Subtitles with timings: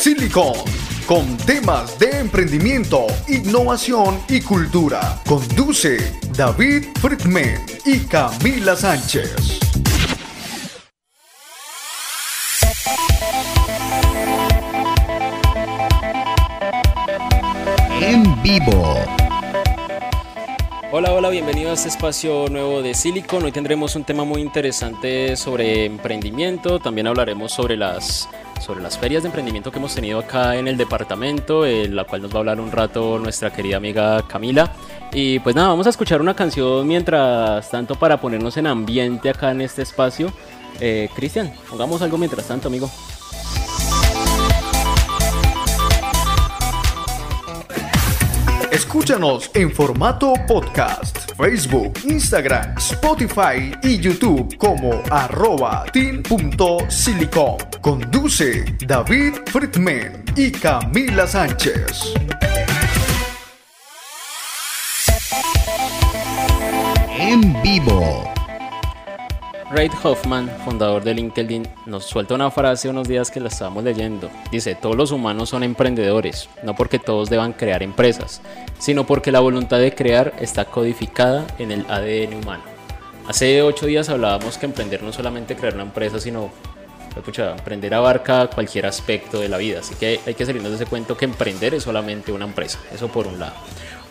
[0.00, 0.54] Silicon,
[1.04, 5.20] con temas de emprendimiento, innovación y cultura.
[5.26, 5.98] Conduce
[6.34, 9.60] David Friedman y Camila Sánchez.
[18.00, 18.94] En vivo.
[20.92, 23.44] Hola, hola, bienvenido a este espacio nuevo de Silicon.
[23.44, 26.78] Hoy tendremos un tema muy interesante sobre emprendimiento.
[26.80, 28.28] También hablaremos sobre las,
[28.60, 32.22] sobre las ferias de emprendimiento que hemos tenido acá en el departamento, en la cual
[32.22, 34.72] nos va a hablar un rato nuestra querida amiga Camila.
[35.12, 39.50] Y pues nada, vamos a escuchar una canción mientras tanto para ponernos en ambiente acá
[39.50, 40.32] en este espacio.
[40.80, 42.90] Eh, Cristian, pongamos algo mientras tanto, amigo.
[48.70, 57.56] Escúchanos en formato podcast, Facebook, Instagram, Spotify y YouTube como arroba team.silicon.
[57.80, 62.14] Conduce David Friedman y Camila Sánchez.
[67.18, 68.39] En vivo.
[69.72, 74.28] Reid Hoffman, fundador de LinkedIn, nos suelta una frase unos días que la estábamos leyendo.
[74.50, 78.42] Dice, todos los humanos son emprendedores, no porque todos deban crear empresas,
[78.80, 82.64] sino porque la voluntad de crear está codificada en el ADN humano.
[83.28, 86.50] Hace ocho días hablábamos que emprender no solamente crear una empresa, sino
[87.24, 90.86] pucha, emprender abarca cualquier aspecto de la vida, así que hay que salirnos de ese
[90.86, 93.54] cuento que emprender es solamente una empresa, eso por un lado.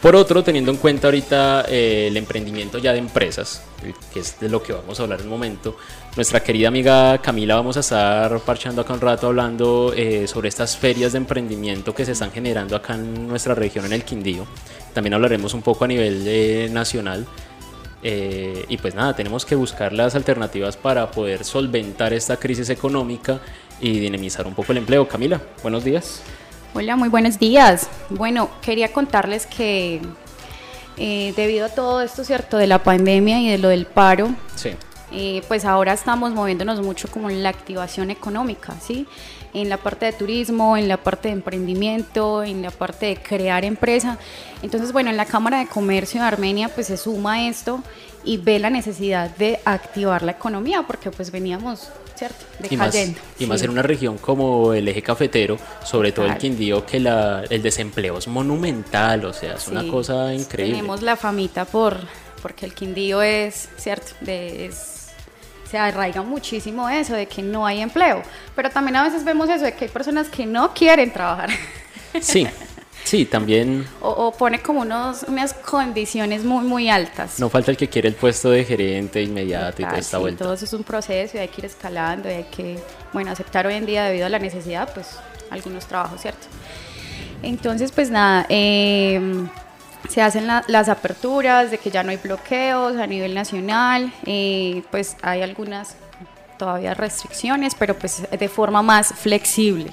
[0.01, 4.39] Por otro, teniendo en cuenta ahorita eh, el emprendimiento ya de empresas, eh, que es
[4.39, 5.75] de lo que vamos a hablar en un momento,
[6.15, 10.77] nuestra querida amiga Camila vamos a estar parchando acá un rato hablando eh, sobre estas
[10.77, 14.47] ferias de emprendimiento que se están generando acá en nuestra región, en el Quindío.
[14.93, 17.27] También hablaremos un poco a nivel nacional.
[18.01, 23.41] y pues nada, tenemos que buscar las alternativas para poder solventar esta crisis económica
[23.81, 25.07] y dinamizar un poco el empleo.
[25.09, 26.23] Camila, buenos días.
[26.75, 27.89] Hola, muy buenos días.
[28.11, 30.01] Bueno, quería contarles que
[30.97, 32.57] eh, debido a todo esto, ¿cierto?
[32.57, 34.75] De la pandemia y de lo del paro, sí.
[35.11, 39.07] Eh, pues ahora estamos moviéndonos mucho como en la activación económica, ¿sí?
[39.55, 43.65] En la parte de turismo, en la parte de emprendimiento, en la parte de crear
[43.65, 44.19] empresa.
[44.61, 47.81] Entonces, bueno, en la Cámara de Comercio de Armenia pues se suma esto
[48.23, 52.45] y ve la necesidad de activar la economía porque pues veníamos ¿cierto?
[52.69, 52.95] y, más,
[53.39, 57.45] y más, en una región como el eje cafetero, sobre todo el Quindío, que la,
[57.49, 60.75] el desempleo es monumental, o sea, es una cosa increíble.
[60.75, 61.97] Tenemos la famita por,
[62.41, 64.11] porque el Quindío es, ¿cierto?
[64.19, 64.69] De,
[65.69, 68.21] se arraiga muchísimo eso de que no hay empleo,
[68.53, 71.51] pero también a veces vemos eso de que hay personas que no quieren trabajar.
[72.19, 72.45] Sí,
[73.03, 73.87] Sí, también.
[74.01, 77.39] O, pone como unos, unas condiciones muy, muy altas.
[77.39, 80.43] No falta el que quiere el puesto de gerente inmediato y toda esta vuelta.
[80.43, 82.79] Todo eso es un proceso y hay que ir escalando y hay que,
[83.13, 85.17] bueno, aceptar hoy en día debido a la necesidad, pues,
[85.49, 86.47] algunos trabajos, ¿cierto?
[87.41, 89.47] Entonces, pues nada, em,
[90.07, 95.15] se hacen las aperturas de que ya no hay bloqueos a nivel nacional, eh, pues
[95.21, 95.95] hay algunas
[96.57, 99.91] todavía restricciones, pero pues de forma más flexible.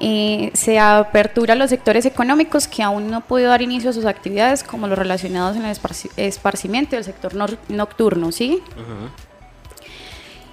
[0.00, 3.92] Eh, se apertura a los sectores económicos que aún no han podido dar inicio a
[3.92, 5.76] sus actividades, como los relacionados en el
[6.16, 7.34] esparcimiento y el sector
[7.68, 8.62] nocturno, ¿sí?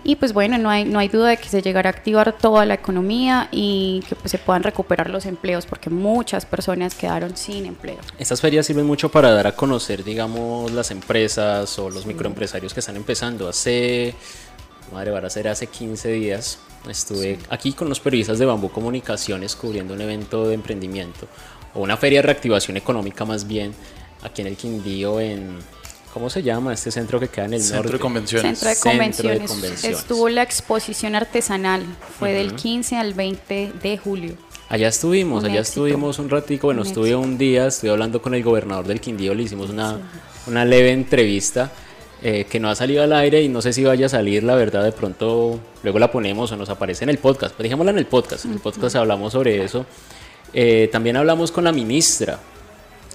[0.07, 2.63] Y pues bueno, no hay, no hay duda de que se llegará a activar toda
[2.65, 7.65] la economía y que pues, se puedan recuperar los empleos, porque muchas personas quedaron sin
[7.65, 7.97] empleo.
[8.19, 12.81] Estas ferias sirven mucho para dar a conocer, digamos, las empresas o los microempresarios que
[12.81, 13.47] están empezando.
[13.49, 14.13] Hace,
[14.93, 16.59] madre, a ser hace 15 días,
[16.89, 21.27] Estuve aquí con los periodistas de Bambú Comunicaciones cubriendo un evento de emprendimiento
[21.73, 23.73] o una feria de reactivación económica más bien
[24.23, 25.59] aquí en el Quindío en
[26.13, 28.57] ¿cómo se llama este centro que queda en el centro De convenciones.
[28.57, 29.83] Centro de convenciones.
[29.83, 31.83] Estuvo la exposición artesanal,
[32.17, 34.37] fue del 15 al 20 de julio.
[34.69, 38.87] Allá estuvimos, allá estuvimos un ratico, bueno, estuve un día, estuve hablando con el gobernador
[38.87, 39.99] del Quindío, le hicimos una,
[40.47, 41.71] una leve entrevista
[42.27, 44.55] eh, que no ha salido al aire y no sé si vaya a salir, la
[44.55, 47.53] verdad, de pronto luego la ponemos o nos aparece en el podcast.
[47.55, 49.85] Pero dejémosla en el podcast, en el podcast hablamos sobre eso.
[50.51, 52.39] Eh, también hablamos con la ministra,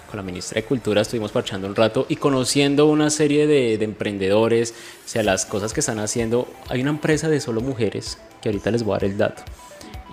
[0.08, 3.84] con la ministra de Cultura, estuvimos parchando un rato y conociendo una serie de, de,
[3.84, 4.74] emprendedores,
[5.04, 6.46] o sea, las cosas que están haciendo.
[6.68, 9.42] Hay una empresa de solo mujeres, que ahorita les voy a dar el dato,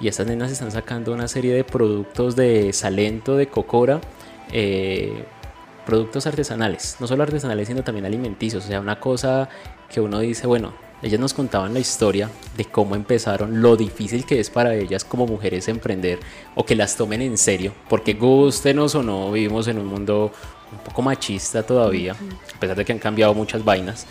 [0.01, 4.01] y estas nenas están sacando una serie de productos de salento, de cocora,
[4.51, 5.23] eh,
[5.87, 8.65] productos artesanales, no solo artesanales, sino también alimenticios.
[8.65, 9.47] O sea, una cosa
[9.89, 14.39] que uno dice, bueno, ellas nos contaban la historia de cómo empezaron, lo difícil que
[14.39, 16.19] es para ellas como mujeres emprender
[16.55, 20.31] o que las tomen en serio, porque gustenos o no, vivimos en un mundo
[20.71, 24.05] un poco machista todavía, a pesar de que han cambiado muchas vainas.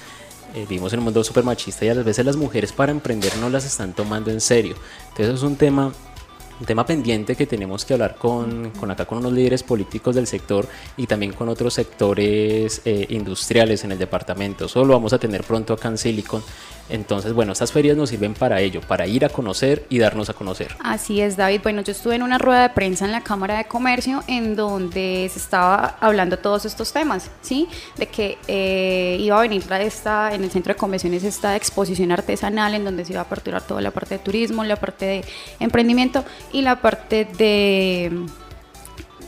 [0.55, 3.51] Eh, vivimos en un mundo súper machista y a veces las mujeres para emprender no
[3.51, 4.77] las están tomando en serio.
[5.11, 5.93] Entonces es un tema
[6.59, 10.27] un tema pendiente que tenemos que hablar con, con, acá con unos líderes políticos del
[10.27, 10.67] sector
[10.97, 14.67] y también con otros sectores eh, industriales en el departamento.
[14.67, 16.43] Eso lo vamos a tener pronto acá en Silicon.
[16.89, 20.35] Entonces, bueno, estas ferias nos sirven para ello, para ir a conocer y darnos a
[20.35, 20.77] conocer.
[20.79, 21.61] Así es, David.
[21.63, 25.29] Bueno, yo estuve en una rueda de prensa en la Cámara de Comercio en donde
[25.33, 27.69] se estaba hablando todos estos temas, ¿sí?
[27.97, 32.75] De que eh, iba a venir esta, en el centro de convenciones esta exposición artesanal
[32.75, 35.25] en donde se iba a aperturar toda la parte de turismo, la parte de
[35.59, 36.25] emprendimiento
[36.57, 38.11] y la parte de,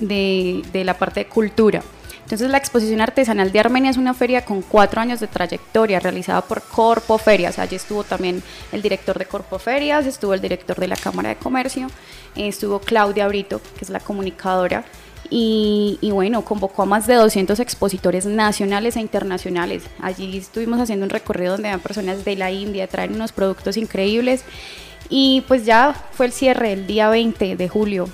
[0.00, 1.82] de, la parte de cultura.
[2.22, 6.40] Entonces la exposición artesanal de Armenia es una feria con cuatro años de trayectoria realizada
[6.40, 7.58] por Corpo Ferias.
[7.58, 8.42] Allí estuvo también
[8.72, 11.88] el director de Corpo Ferias, estuvo el director de la Cámara de Comercio,
[12.34, 14.84] estuvo Claudia Brito, que es la comunicadora,
[15.30, 19.82] y, y, bueno, convocó a más de 200 expositores nacionales e internacionales.
[20.00, 24.44] Allí estuvimos haciendo un recorrido donde eran personas de la India, traen unos productos increíbles
[25.08, 28.08] y pues ya fue el cierre el día 20 de julio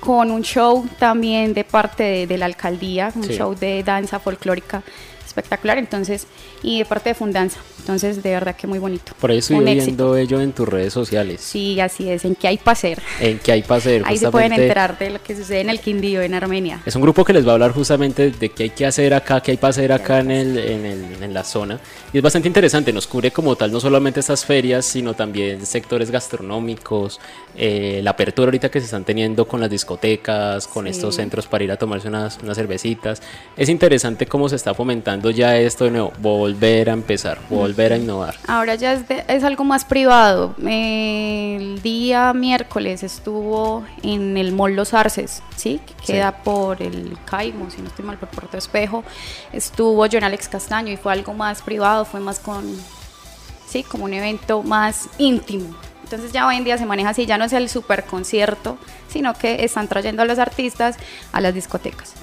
[0.00, 4.82] con un show también de parte de, la alcaldía, un show de danza folclórica
[5.30, 6.26] espectacular, entonces,
[6.62, 7.58] y de parte de Fundanza.
[7.78, 9.12] Entonces, de verdad que muy bonito.
[9.18, 11.40] Por ahí estoy viendo ello en tus redes sociales.
[11.40, 13.02] Sí, así es, en qué hay para hacer.
[13.20, 14.02] En qué hay para hacer.
[14.04, 16.82] Ahí se pueden enterar de lo que sucede en el Quindío, en Armenia.
[16.84, 19.40] Es un grupo que les va a hablar justamente de qué hay que hacer acá,
[19.40, 21.80] qué hay para hacer acá en, el, en, el, en la zona.
[22.12, 26.10] Y es bastante interesante, nos cubre como tal no solamente estas ferias, sino también sectores
[26.10, 27.20] gastronómicos,
[27.56, 31.64] eh, la apertura ahorita que se están teniendo con las discotecas, con estos centros para
[31.64, 33.22] ir a tomarse unas, unas cervecitas.
[33.56, 37.96] Es interesante cómo se está fomentando ya esto de nuevo, volver a empezar, volver a
[37.98, 38.36] innovar.
[38.46, 40.54] Ahora ya es, es algo más privado.
[40.66, 45.80] el día miércoles estuvo en el Mall Los Arces, ¿sí?
[45.86, 49.04] que queda por el Caimo, si no estoy mal, por Puerto Espejo.
[49.52, 52.64] Estuvo John Alex Castaño y fue algo más privado, fue más con,
[53.68, 55.76] sí, como un evento más íntimo.
[56.04, 58.78] Entonces ya hoy en día se maneja así, ya no es el super concierto,
[59.08, 60.96] sino que están trayendo a los artistas
[61.32, 62.14] a las discotecas.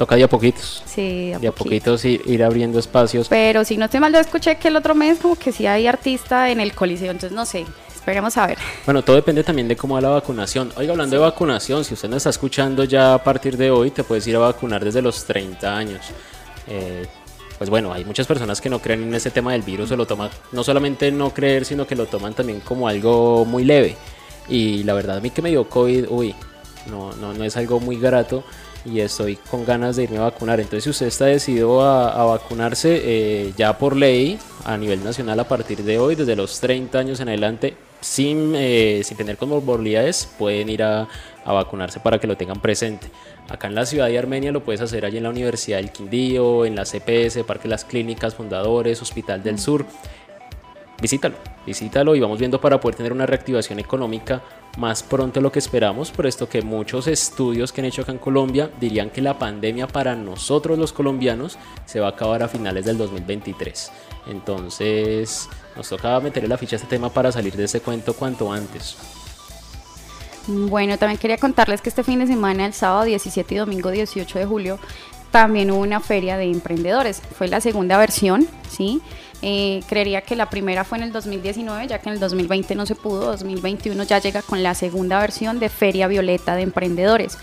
[0.00, 0.82] Toca de a poquitos.
[0.86, 3.28] Sí, de a poquitos ir, abriendo espacios.
[3.28, 5.86] Pero si no estoy mal, yo escuché que el otro mes como que sí hay
[5.86, 8.56] artista en el Coliseo, entonces no sé, esperemos a ver.
[8.86, 10.72] Bueno, todo depende también de cómo va la vacunación.
[10.78, 14.02] Oiga, hablando de vacunación, si usted no está escuchando ya a partir de hoy, te
[14.02, 16.00] puedes ir a vacunar desde los 30 años.
[16.66, 17.06] Eh,
[17.58, 20.06] pues bueno, hay muchas personas que no creen en ese tema del virus, se lo
[20.06, 23.98] toman, no solamente no creer, sino que lo toman también como algo muy leve.
[24.48, 26.34] Y la verdad, a mí que me dio COVID, uy,
[26.90, 28.42] no, no, no es algo muy grato
[28.84, 30.60] y estoy con ganas de irme a vacunar.
[30.60, 35.48] Entonces, si usted está decidido a, vacunarse, eh, ya por ley, a nivel nacional, a
[35.48, 40.68] partir de hoy, desde los 30 años en adelante, sin, eh, sin tener comorbilidades, pueden
[40.68, 41.08] ir a,
[41.44, 43.08] a, vacunarse para que lo tengan presente.
[43.48, 46.64] Acá en la ciudad de Armenia lo puedes hacer allí en la Universidad del Quindío,
[46.64, 49.84] en la CPS, Parque Las Clínicas, Fundadores, Hospital del Sur
[51.00, 51.36] visítalo,
[51.66, 54.42] visítalo y vamos viendo para poder tener una reactivación económica
[54.78, 58.12] más pronto de lo que esperamos, por esto que muchos estudios que han hecho acá
[58.12, 62.48] en Colombia dirían que la pandemia para nosotros los colombianos se va a acabar a
[62.48, 63.90] finales del 2023.
[64.28, 68.52] Entonces nos toca meterle la ficha a este tema para salir de ese cuento cuanto
[68.52, 68.96] antes.
[70.46, 74.38] Bueno, también quería contarles que este fin de semana, el sábado 17 y domingo 18
[74.38, 74.78] de julio,
[75.30, 77.22] también hubo una feria de emprendedores.
[77.36, 79.00] Fue la segunda versión, ¿sí?
[79.42, 82.86] Eh, creería que la primera fue en el 2019, ya que en el 2020 no
[82.86, 83.26] se pudo.
[83.32, 87.38] 2021 ya llega con la segunda versión de Feria Violeta de Emprendedores.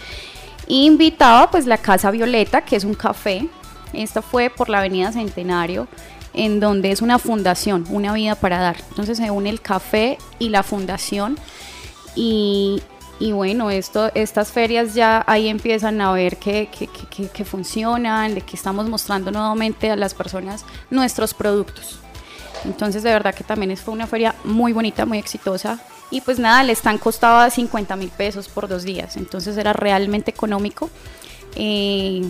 [0.68, 3.48] Invitaba pues la Casa Violeta, que es un café.
[3.94, 5.88] Esto fue por la Avenida Centenario,
[6.34, 8.78] en donde es una fundación, una vida para dar.
[8.90, 11.38] Entonces se une el café y la fundación.
[12.16, 12.82] Y,
[13.20, 16.70] y bueno, esto, estas ferias ya ahí empiezan a ver que,
[17.46, 22.00] funcionan, de que estamos mostrando nuevamente a las personas nuestros productos.
[22.66, 25.80] Entonces de verdad que también fue una feria muy bonita, muy exitosa.
[26.10, 29.18] Y pues nada, le están costaba 50 mil pesos por dos días.
[29.18, 30.90] Entonces era realmente económico.
[31.56, 32.22] Eh,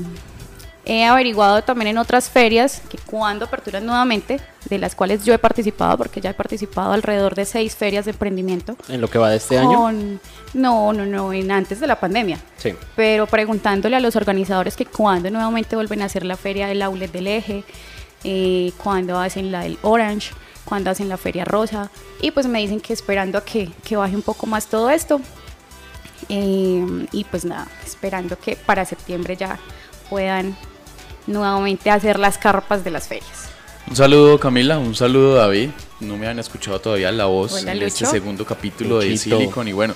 [0.90, 4.40] He averiguado también en otras ferias que cuando aperturan nuevamente,
[4.70, 8.12] de las cuales yo he participado, porque ya he participado alrededor de seis ferias de
[8.12, 8.78] emprendimiento.
[8.88, 9.92] ¿En lo que va de este año?
[10.54, 12.40] No, no, no, en antes de la pandemia.
[12.56, 12.74] Sí.
[12.96, 17.12] Pero preguntándole a los organizadores que cuando nuevamente vuelven a hacer la feria del outlet
[17.12, 17.66] del eje,
[18.24, 20.32] eh, cuando hacen la del Orange,
[20.64, 21.92] cuando hacen la feria rosa,
[22.22, 25.20] y pues me dicen que esperando a que, que baje un poco más todo esto.
[26.30, 29.60] Eh, y pues nada, esperando que para septiembre ya
[30.10, 30.56] puedan
[31.28, 33.50] nuevamente hacer las carpas de las ferias.
[33.90, 35.70] Un saludo Camila, un saludo David.
[36.00, 39.94] No me han escuchado todavía la voz en este segundo capítulo de Silicon y bueno,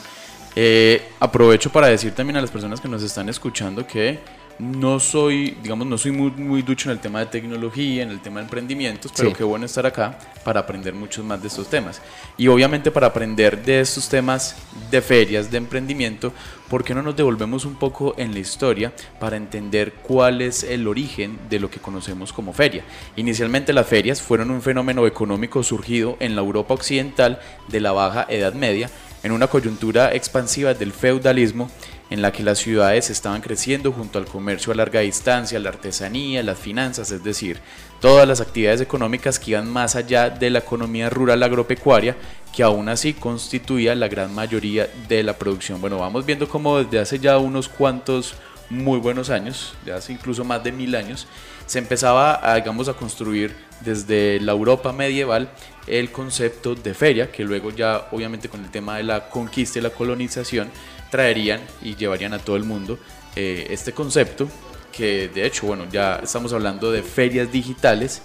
[0.56, 4.20] eh, aprovecho para decir también a las personas que nos están escuchando que
[4.62, 8.22] no soy, digamos, no soy muy, muy ducho en el tema de tecnología, en el
[8.22, 12.00] tema de emprendimientos, pero qué bueno estar acá para aprender muchos más de estos temas.
[12.38, 14.56] Y obviamente para aprender de estos temas
[14.92, 16.32] de ferias, de emprendimiento,
[16.70, 20.88] ¿por qué no nos devolvemos un poco en la historia para entender cuál es el
[20.88, 22.84] origen de lo que conocemos como feria?
[23.16, 28.28] Inicialmente las ferias fueron un fenómeno económico surgido en la Europa occidental de la Baja
[28.30, 28.92] Edad Media,
[29.24, 31.70] en una coyuntura expansiva del feudalismo
[32.12, 36.44] en la que las ciudades estaban creciendo junto al comercio a larga distancia, la artesanía,
[36.44, 37.60] las finanzas, es decir,
[38.02, 42.18] todas las actividades económicas que iban más allá de la economía rural agropecuaria,
[42.54, 45.80] que aún así constituía la gran mayoría de la producción.
[45.80, 48.36] Bueno, vamos viendo cómo desde hace ya unos cuantos
[48.70, 51.28] muy buenos años, ya hace incluso más de mil años,
[51.72, 55.50] se empezaba a, digamos, a construir desde la Europa medieval
[55.88, 59.82] el concepto de feria, que luego ya obviamente con el tema de la conquista y
[59.82, 60.70] la colonización
[61.10, 63.00] traerían y llevarían a todo el mundo
[63.38, 64.50] eh, este concepto
[64.92, 68.22] que de hecho, bueno, ya estamos hablando de ferias digitales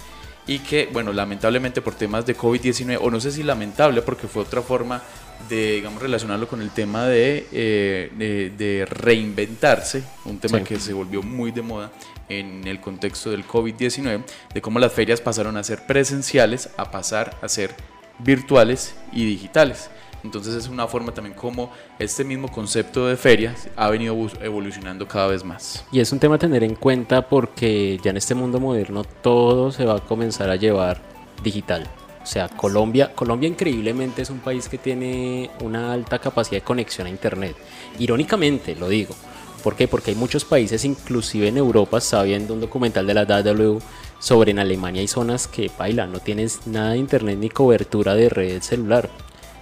[0.48, 4.42] y que, bueno, lamentablemente por temas de COVID-19, o no sé si lamentable, porque fue
[4.42, 5.04] otra forma
[5.48, 11.22] de, digamos, relacionarlo con el tema de, eh, de, reinventarse, un tema que se volvió
[11.22, 11.92] muy de moda
[12.28, 17.36] en el contexto del COVID-19, de cómo las ferias pasaron a ser presenciales, a pasar
[17.42, 17.74] a ser
[18.18, 19.90] virtuales y digitales.
[20.24, 25.28] Entonces es una forma también como este mismo concepto de ferias ha venido evolucionando cada
[25.28, 25.84] vez más.
[25.92, 29.70] Y es un tema a tener en cuenta porque ya en este mundo moderno todo
[29.70, 31.00] se va a comenzar a llevar
[31.44, 31.88] digital.
[32.26, 37.06] O sea, Colombia, Colombia increíblemente es un país que tiene una alta capacidad de conexión
[37.06, 37.54] a Internet.
[38.00, 39.14] Irónicamente, lo digo.
[39.62, 39.87] ¿Por qué?
[39.87, 43.78] Porque hay muchos países, inclusive en Europa, estaba viendo un documental de la DW
[44.18, 48.28] sobre en Alemania hay zonas que bailan, no tienes nada de internet ni cobertura de
[48.28, 49.09] red celular.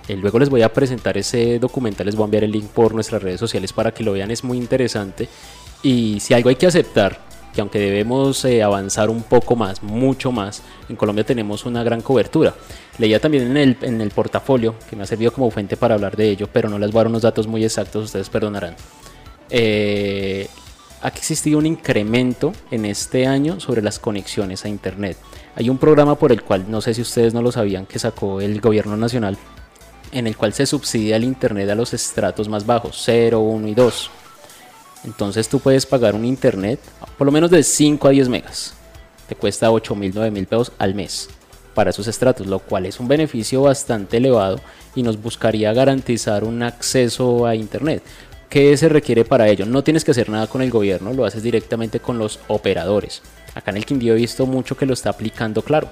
[0.09, 2.95] Eh, luego les voy a presentar ese documental, les voy a enviar el link por
[2.95, 5.29] nuestras redes sociales para que lo vean, es muy interesante.
[5.83, 7.21] Y si algo hay que aceptar,
[7.55, 12.01] que aunque debemos eh, avanzar un poco más, mucho más, en Colombia tenemos una gran
[12.01, 12.55] cobertura.
[12.99, 16.17] Leía también en el, en el portafolio, que me ha servido como fuente para hablar
[16.17, 18.75] de ello, pero no les voy a dar unos datos muy exactos, ustedes perdonarán.
[19.51, 20.49] Eh,
[21.03, 25.17] ha existido un incremento en este año sobre las conexiones a Internet.
[25.55, 28.41] Hay un programa por el cual, no sé si ustedes no lo sabían, que sacó
[28.41, 29.39] el gobierno nacional
[30.15, 33.75] en el cual se subsidia el Internet a los estratos más bajos, 0, 1 y
[33.75, 34.11] 2.
[35.05, 36.81] Entonces tú puedes pagar un Internet
[37.19, 38.75] por lo menos de 5 a 10 megas.
[39.29, 41.29] Te cuesta 8 mil, 9 mil pesos al mes
[41.75, 44.61] para esos estratos, lo cual es un beneficio bastante elevado
[44.95, 48.03] y nos buscaría garantizar un acceso a Internet.
[48.49, 49.67] ¿Qué se requiere para ello?
[49.67, 53.21] No tienes que hacer nada con el gobierno, lo haces directamente con los operadores.
[53.55, 55.89] Acá en el Quindío he visto mucho que lo está aplicando claro.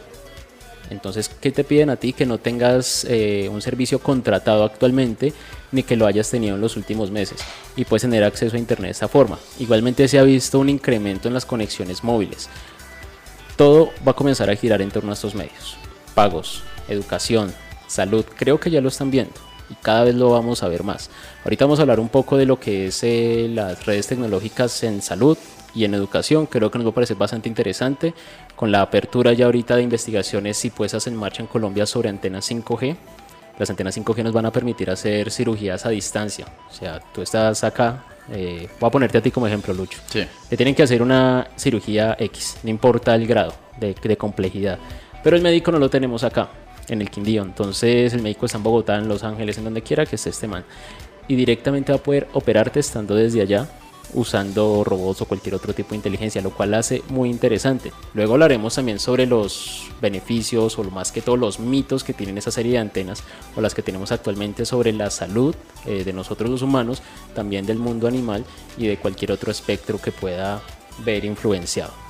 [0.93, 2.13] Entonces, ¿qué te piden a ti?
[2.13, 5.33] Que no tengas eh, un servicio contratado actualmente
[5.73, 7.41] ni que lo hayas tenido en los últimos meses
[7.77, 9.39] y puedes tener acceso a Internet de esta forma.
[9.59, 12.51] Igualmente se ha visto un incremento en las conexiones móviles.
[13.57, 15.77] Todo va a comenzar a girar en torno a estos medios.
[16.15, 17.55] Pagos, educación,
[17.87, 19.35] salud, creo que ya lo están viendo
[19.71, 21.09] y cada vez lo vamos a ver más.
[21.43, 25.01] Ahorita vamos a hablar un poco de lo que es eh, las redes tecnológicas en
[25.01, 25.39] salud
[25.75, 28.15] y en educación, creo que nos va a parecer bastante interesante
[28.57, 32.51] con la apertura ya ahorita de investigaciones y puestas en marcha en Colombia sobre antenas
[32.51, 32.97] 5G.
[33.59, 36.47] Las antenas 5G nos van a permitir hacer cirugías a distancia.
[36.71, 39.99] O sea, tú estás acá, eh, voy a ponerte a ti como ejemplo, Lucho.
[40.07, 40.25] Sí.
[40.49, 44.79] Te tienen que hacer una cirugía X, no importa el grado de, de complejidad.
[45.23, 46.51] Pero el médico no lo tenemos acá,
[46.89, 47.43] en el Quindío.
[47.43, 50.49] Entonces el médico está en Bogotá, en Los Ángeles, en donde quiera que esté este
[50.49, 50.65] man.
[51.29, 53.69] Y directamente va a poder operarte estando desde allá
[54.15, 57.93] usando robots o cualquier otro tipo de inteligencia, lo cual hace muy interesante.
[58.15, 62.51] Luego hablaremos también sobre los beneficios o más que todo los mitos que tienen esa
[62.51, 63.23] serie de antenas
[63.57, 65.55] o las que tenemos actualmente sobre la salud
[65.87, 67.03] eh, de nosotros los humanos,
[67.35, 68.45] también del mundo animal
[68.77, 70.61] y de cualquier otro espectro que pueda
[71.05, 72.02] ver influenciado.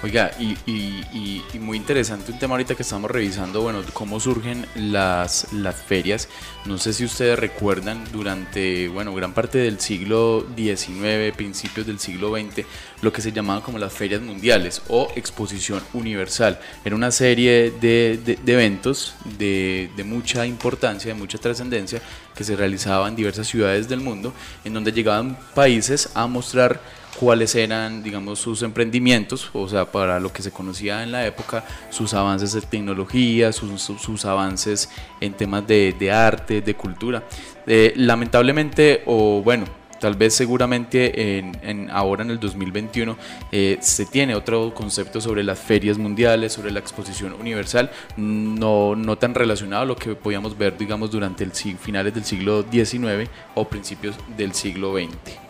[0.00, 5.48] Oiga, y, muy interesante un tema ahorita que estamos revisando, bueno, cómo surgen las,
[5.88, 6.28] ferias.
[6.66, 12.30] No sé si ustedes recuerdan durante, bueno, gran parte del siglo XIX, principios del siglo
[12.30, 12.64] XX,
[13.02, 16.60] lo que se llamaban como las ferias mundiales o exposición universal.
[16.84, 22.00] Era una serie de, de eventos de, de mucha importancia, de mucha trascendencia,
[22.36, 24.32] que se realizaban en diversas ciudades del mundo,
[24.64, 26.80] en donde llegaban países a mostrar
[27.18, 31.64] cuáles eran, digamos, sus emprendimientos, o sea, para lo que se conocía en la época,
[31.90, 34.88] sus avances de tecnología, sus, sus, avances
[35.20, 37.24] en temas de, de arte, de cultura.
[37.66, 39.64] Eh, lamentablemente, o bueno,
[39.98, 43.16] tal vez seguramente en, en, ahora en el 2021
[43.50, 49.18] eh, se tiene otro concepto sobre las ferias mundiales, sobre la exposición universal, no, no
[49.18, 53.64] tan relacionado a lo que podíamos ver, digamos, durante el finales del siglo XIX o
[53.64, 55.47] principios del siglo XX.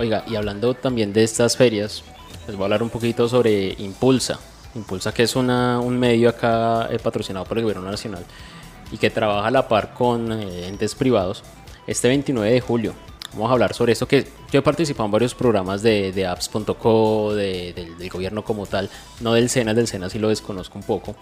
[0.00, 2.02] Oiga, y hablando también de estas ferias,
[2.46, 4.40] les voy a hablar un poquito sobre Impulsa.
[4.74, 8.24] Impulsa, que es una, un medio acá eh, patrocinado por el gobierno nacional
[8.90, 11.44] y que trabaja a la par con eh, entes privados.
[11.86, 12.94] Este 29 de julio
[13.34, 17.34] vamos a hablar sobre esto que yo he participado en varios programas de, de apps.co,
[17.34, 18.88] de, del, gobierno como tal,
[19.20, 21.14] no del SENA, del SENA sí lo desconozco un poco.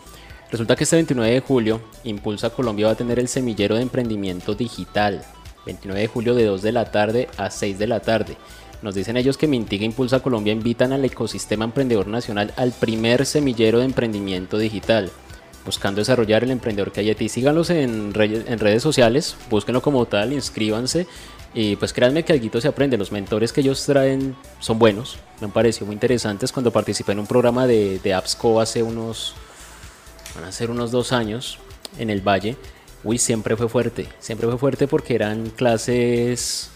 [0.53, 4.55] Resulta que este 29 de julio Impulsa Colombia va a tener el semillero de emprendimiento
[4.55, 5.25] digital.
[5.67, 8.37] 29 de julio de 2 de la tarde a 6 de la tarde.
[8.83, 13.81] Nos dicen ellos que Mintiga Impulsa Colombia invitan al ecosistema emprendedor nacional al primer semillero
[13.81, 15.11] de emprendimiento digital,
[15.67, 17.29] buscando desarrollar el emprendedor que hay ti.
[17.29, 21.09] Síganlos en, re- en redes sociales, búsquenlo como tal, inscríbanse
[21.55, 22.97] y pues créanme que algo se aprende.
[22.97, 26.53] Los mentores que ellos traen son buenos, me han parecido muy interesantes.
[26.53, 28.15] Cuando participé en un programa de, de
[28.61, 29.35] hace unos,
[30.37, 31.59] van a ser unos dos años
[31.99, 32.57] en el Valle,
[33.03, 36.71] uy, siempre fue fuerte, siempre fue fuerte porque eran clases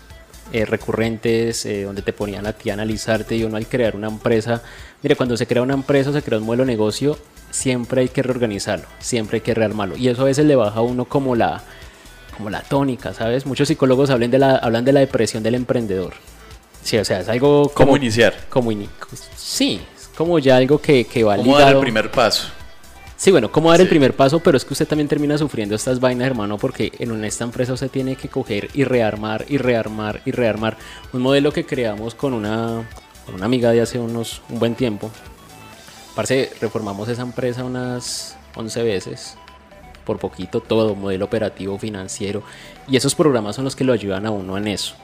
[0.52, 4.08] eh, recurrentes eh, donde te ponían a ti a analizarte y uno al crear una
[4.08, 4.62] empresa,
[5.02, 7.18] mire, cuando se crea una empresa o se crea un modelo de negocio,
[7.50, 10.82] siempre hay que reorganizarlo, siempre hay que rearmarlo y eso a veces le baja a
[10.82, 11.62] uno como la,
[12.37, 13.46] como la tónica, ¿sabes?
[13.46, 16.14] Muchos psicólogos hablan de la, hablan de la depresión del emprendedor.
[16.82, 17.88] Sí, o sea, es algo como...
[17.90, 18.34] ¿Cómo iniciar?
[18.49, 18.88] Como ini-
[19.37, 22.49] sí, es como ya algo que, que va ¿Cómo dar el primer paso?
[23.23, 26.00] Sí, bueno, cómo dar el primer paso, pero es que usted también termina sufriendo estas
[26.00, 30.21] vainas, hermano, porque en una- esta empresa usted tiene que coger y rearmar y rearmar
[30.25, 30.76] y rearmar.
[31.12, 32.83] Un modelo que creamos con una,
[33.25, 35.09] con una amiga de hace unos un buen tiempo.
[36.17, 39.37] Parce, reformamos esa empresa unas 11 veces,
[40.05, 42.43] por poquito todo, modelo operativo, financiero,
[42.88, 44.97] y esos programas son los que lo ayudan a uno en eso,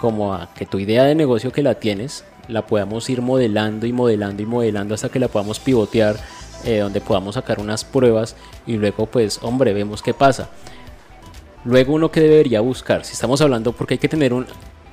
[0.00, 3.92] como a que tu idea de negocio que la tienes, la podamos ir modelando y
[3.92, 6.20] modelando y modelando hasta que la podamos pivotear,
[6.64, 10.50] eh, donde podamos sacar unas pruebas y luego pues, hombre, vemos qué pasa.
[11.64, 14.46] Luego uno que debería buscar, si estamos hablando, porque hay que tener un,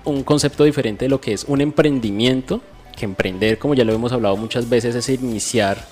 [0.06, 2.62] un concepto diferente de lo que es un emprendimiento,
[2.96, 5.86] que emprender, como ya lo hemos hablado muchas veces, es iniciar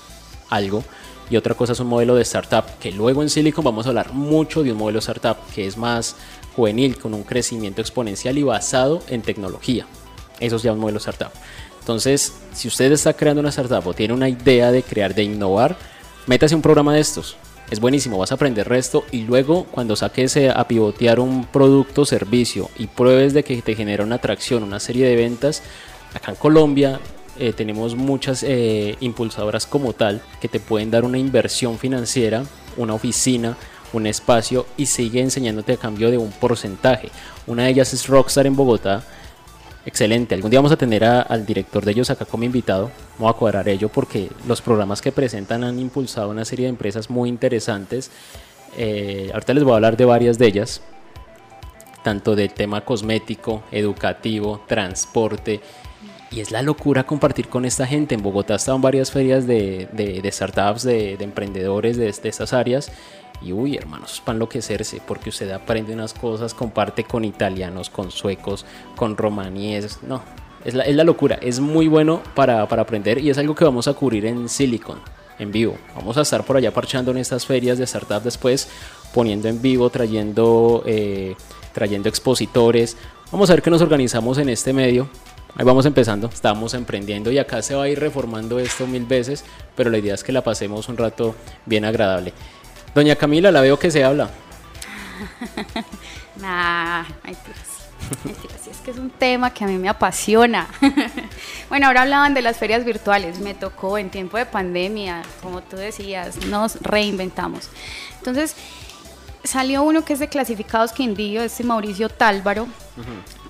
[0.49, 0.83] algo.
[1.29, 4.13] Y otra cosa es un modelo de startup, que luego en Silicon vamos a hablar
[4.13, 6.15] mucho de un modelo startup que es más
[6.55, 9.85] juvenil, con un crecimiento exponencial y basado en tecnología.
[10.39, 11.31] Eso es ya un modelo startup.
[11.89, 15.75] Entonces, si usted está creando una startup o tiene una idea de crear, de innovar,
[16.27, 17.35] métase un programa de estos.
[17.71, 22.05] Es buenísimo, vas a aprender resto y luego cuando saques a pivotear un producto o
[22.05, 25.63] servicio y pruebes de que te genera una atracción, una serie de ventas,
[26.13, 26.99] acá en Colombia
[27.39, 32.43] eh, tenemos muchas eh, impulsadoras como tal que te pueden dar una inversión financiera,
[32.77, 33.57] una oficina,
[33.93, 37.09] un espacio y sigue enseñándote a cambio de un porcentaje.
[37.47, 39.03] Una de ellas es Rockstar en Bogotá.
[39.85, 40.35] Excelente.
[40.35, 42.91] Algún día vamos a tener a- al director de ellos acá como invitado.
[43.17, 47.09] Vamos a cuadrar ello porque los programas que presentan han impulsado una serie de empresas
[47.09, 48.11] muy interesantes.
[48.77, 50.81] Eh, ahorita les voy a hablar de varias de ellas
[52.03, 55.59] tanto del tema cosmético, educativo, transporte.
[56.31, 58.15] Y es la locura compartir con esta gente.
[58.15, 62.91] En Bogotá estaban varias ferias de, de- de startups, de, de emprendedores de, estas áreas.
[63.41, 68.11] Y uy, hermanos, es para enloquecerse, porque usted aprende unas cosas, comparte con italianos, con
[68.11, 69.99] suecos, con romaníes.
[70.03, 70.21] No,
[70.65, 71.39] es la, es la locura.
[71.41, 74.99] Es muy bueno para, para aprender y es algo que vamos a cubrir en Silicon,
[75.37, 75.77] en vivo.
[75.95, 78.67] Vamos a estar por allá parchando en estas ferias de startups después,
[79.13, 81.35] poniendo en vivo, trayendo, eh,
[81.73, 82.97] trayendo expositores.
[83.31, 85.07] Vamos a ver qué nos organizamos en este medio.
[85.55, 89.43] Ahí vamos empezando, estamos emprendiendo y acá se va a ir reformando esto mil veces,
[89.75, 91.33] pero la idea es que la pasemos un rato
[91.65, 92.33] bien agradable.
[92.93, 94.29] Doña Camila, la veo que se habla.
[96.39, 100.67] Nah, es que es un tema que a mí me apasiona.
[101.69, 103.39] bueno, ahora hablaban de las ferias virtuales.
[103.39, 107.69] Me tocó en tiempo de pandemia, como tú decías, nos reinventamos.
[108.19, 108.55] Entonces,
[109.43, 112.67] salió uno que es de Clasificados Quindío, este Mauricio Tálvaro,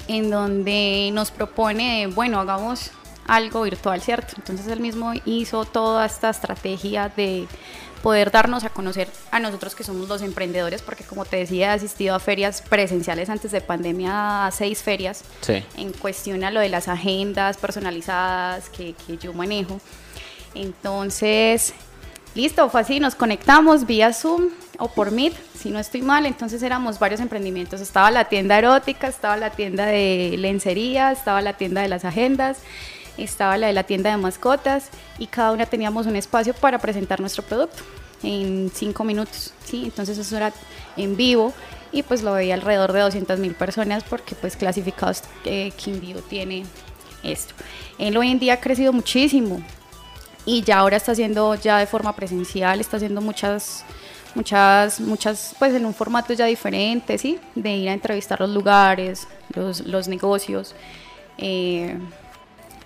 [0.07, 2.91] en donde nos propone, bueno, hagamos
[3.27, 4.33] algo virtual, ¿cierto?
[4.37, 7.47] Entonces él mismo hizo toda esta estrategia de
[8.01, 11.75] poder darnos a conocer a nosotros que somos los emprendedores, porque como te decía, he
[11.75, 15.63] asistido a ferias presenciales antes de pandemia, a seis ferias, Sí.
[15.77, 19.79] en cuestión a lo de las agendas personalizadas que, que yo manejo.
[20.55, 21.73] Entonces,
[22.35, 26.63] listo, fue así, nos conectamos vía Zoom o por Meet, si no estoy mal, entonces
[26.63, 27.81] éramos varios emprendimientos.
[27.81, 32.59] Estaba la tienda erótica, estaba la tienda de lencería, estaba la tienda de las agendas,
[33.23, 37.19] estaba la de la tienda de mascotas y cada una teníamos un espacio para presentar
[37.19, 37.83] nuestro producto
[38.23, 39.83] en cinco minutos, ¿sí?
[39.85, 40.51] Entonces eso era
[40.97, 41.53] en vivo
[41.91, 46.65] y pues lo veía alrededor de 200 mil personas porque pues clasificados eh, Quindío tiene
[47.23, 47.53] esto.
[47.97, 49.61] Él hoy en día ha crecido muchísimo
[50.45, 53.83] y ya ahora está haciendo ya de forma presencial, está haciendo muchas,
[54.35, 57.39] muchas, muchas, pues en un formato ya diferente, ¿sí?
[57.55, 60.75] De ir a entrevistar los lugares, los, los negocios.
[61.37, 61.97] Eh,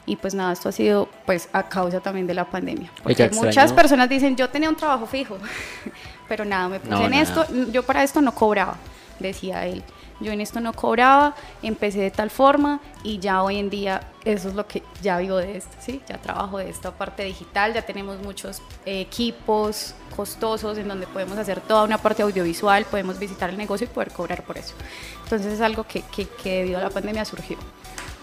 [0.06, 2.92] y pues nada, esto ha sido pues a causa también de la pandemia.
[3.06, 5.38] Oiga, Porque muchas personas dicen, yo tenía un trabajo fijo,
[6.28, 7.24] pero nada, me puse No, en nada.
[7.24, 8.78] esto, yo para esto no cobraba,
[9.20, 9.84] decía él.
[10.20, 14.48] Yo en esto no cobraba, empecé de tal forma y ya hoy en día eso
[14.48, 16.02] es lo que ya vivo de esto, ¿sí?
[16.08, 21.38] Ya trabajo de esta parte digital, ya tenemos muchos eh, equipos costosos en donde podemos
[21.38, 24.76] hacer toda una parte audiovisual, podemos visitar el negocio y poder cobrar por eso.
[25.24, 27.58] Entonces es algo que, que, que debido a la pandemia surgió.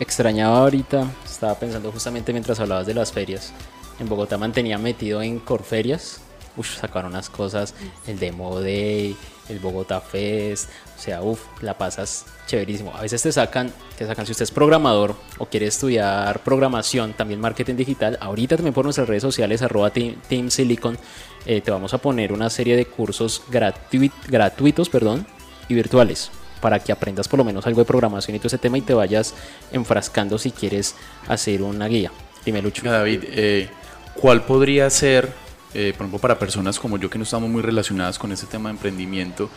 [0.01, 3.53] Extrañaba ahorita, estaba pensando justamente mientras hablabas de las ferias.
[3.99, 6.23] En Bogotá mantenía metido en Corferias.
[6.57, 7.75] Uf, sacaron unas cosas,
[8.07, 9.15] el Demo Day,
[9.51, 10.71] el Bogotá Fest.
[10.97, 12.97] O sea, uff, la pasas chéverísimo.
[12.97, 17.39] A veces te sacan, te sacan, si usted es programador o quiere estudiar programación, también
[17.39, 20.97] marketing digital, ahorita también por nuestras redes sociales, arroba Team, Team Silicon,
[21.45, 25.27] eh, te vamos a poner una serie de cursos gratuit- gratuitos perdón,
[25.69, 28.79] y virtuales para que aprendas por lo menos algo de programación y todo ese tema
[28.79, 29.35] y te vayas
[29.73, 30.95] enfrascando si quieres
[31.29, 32.13] hacer una guía.
[32.45, 32.83] Dime, Lucho.
[32.89, 33.69] David, eh,
[34.15, 35.33] ¿cuál podría ser,
[35.75, 38.69] eh, por ejemplo, para personas como yo que no estamos muy relacionadas con este tema
[38.69, 39.51] de emprendimiento,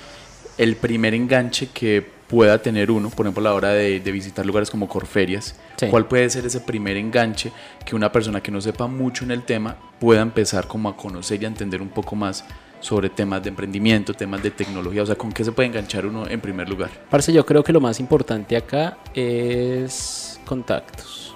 [0.58, 4.46] el primer enganche que pueda tener uno, por ejemplo, a la hora de, de visitar
[4.46, 5.56] lugares como Corferias?
[5.78, 5.88] Sí.
[5.88, 7.52] ¿Cuál puede ser ese primer enganche
[7.86, 11.42] que una persona que no sepa mucho en el tema pueda empezar como a conocer
[11.42, 12.44] y a entender un poco más
[12.84, 15.04] sobre temas de emprendimiento, temas de tecnología?
[15.04, 16.92] O sea, ¿con qué se puede enganchar uno en primer lugar?
[17.10, 21.34] Parce, yo creo que lo más importante acá es contactos.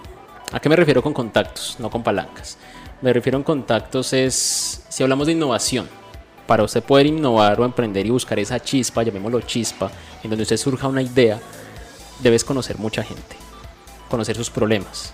[0.52, 1.78] ¿A qué me refiero con contactos?
[1.80, 2.58] No con palancas.
[3.02, 5.88] Me refiero en contactos es, si hablamos de innovación,
[6.46, 9.90] para usted poder innovar o emprender y buscar esa chispa, llamémoslo chispa,
[10.24, 11.40] en donde usted surja una idea,
[12.20, 13.38] debes conocer mucha gente,
[14.10, 15.14] conocer sus problemas,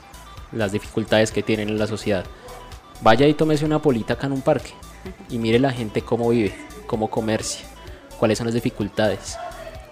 [0.52, 2.26] las dificultades que tienen en la sociedad.
[3.02, 4.74] Vaya y tómese una polita acá en un parque
[5.30, 6.54] y mire la gente cómo vive,
[6.88, 7.66] cómo comercia,
[8.20, 9.38] cuáles son las dificultades.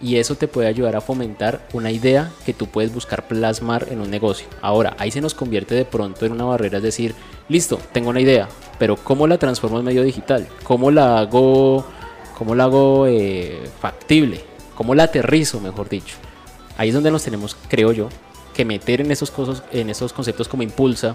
[0.02, 4.02] Y eso te puede ayudar a fomentar una idea que tú puedes buscar plasmar en
[4.02, 4.48] un negocio.
[4.62, 7.14] Ahora, ahí se nos convierte de pronto en una barrera, es decir,
[7.50, 10.48] listo, tengo una idea, pero ¿cómo la transformo en medio digital?
[10.64, 11.86] ¿Cómo la hago,
[12.36, 14.42] cómo la hago eh, factible?
[14.76, 16.16] ¿Cómo la aterrizo, mejor dicho?
[16.78, 18.10] Ahí es donde nos tenemos, creo yo,
[18.56, 21.14] que meter en esos, cosas, en esos conceptos como impulsa,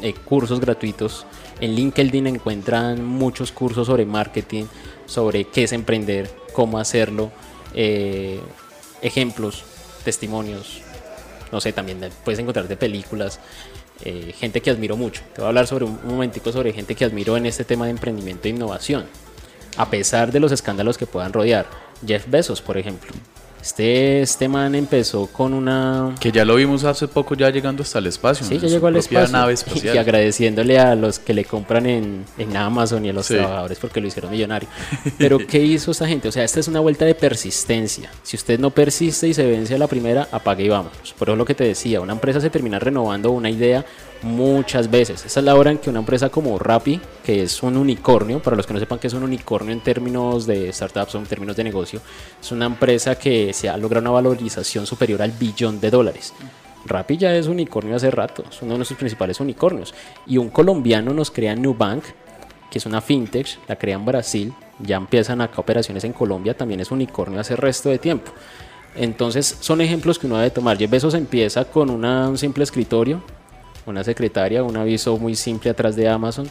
[0.00, 1.26] eh, cursos gratuitos.
[1.60, 4.64] En LinkedIn encuentran muchos cursos sobre marketing,
[5.06, 7.30] sobre qué es emprender, cómo hacerlo,
[7.74, 8.40] eh,
[9.02, 9.64] ejemplos,
[10.04, 10.82] testimonios.
[11.52, 13.38] No sé, también puedes encontrar de películas,
[14.02, 15.22] eh, gente que admiro mucho.
[15.32, 17.84] Te voy a hablar sobre un, un momentico sobre gente que admiro en este tema
[17.84, 19.06] de emprendimiento e innovación.
[19.76, 21.66] A pesar de los escándalos que puedan rodear.
[22.04, 23.12] Jeff Bezos, por ejemplo.
[23.64, 27.98] Este, este man empezó con una Que ya lo vimos hace poco ya llegando hasta
[27.98, 28.46] el espacio.
[28.46, 29.32] Sí, ya llegó al espacio.
[29.32, 29.96] nave Y espacial.
[29.96, 33.34] agradeciéndole a los que le compran en, en Amazon y a los Sí.
[33.36, 34.68] trabajadores porque lo hicieron millonario.
[35.16, 36.28] Pero ¿qué hizo esta gente?
[36.28, 38.10] O sea, esta es una vuelta de persistencia.
[38.22, 41.14] Si usted no persiste y se vence a la primera, apague y vámonos.
[41.18, 43.82] Por eso lo que te decía, una empresa se termina renovando una idea
[44.24, 45.24] muchas veces.
[45.24, 48.56] Esa es la hora en que una empresa como Rappi, que es un unicornio, para
[48.56, 51.56] los que no sepan que es un unicornio en términos de startups o en términos
[51.56, 52.00] de negocio,
[52.40, 56.32] es una empresa que se ha logrado una valorización superior al billón de dólares.
[56.86, 59.94] Rappi ya es unicornio hace rato, es uno de nuestros principales unicornios.
[60.26, 62.04] Y un colombiano nos crea Nubank,
[62.70, 66.80] que es una fintech, la crea en Brasil, ya empiezan acá operaciones en Colombia, también
[66.80, 68.32] es unicornio hace resto de tiempo.
[68.96, 70.78] Entonces son ejemplos que uno debe tomar.
[70.78, 73.22] Jeff Bezos empieza con un simple escritorio,
[73.86, 76.48] una secretaria, un aviso muy simple atrás de Amazon.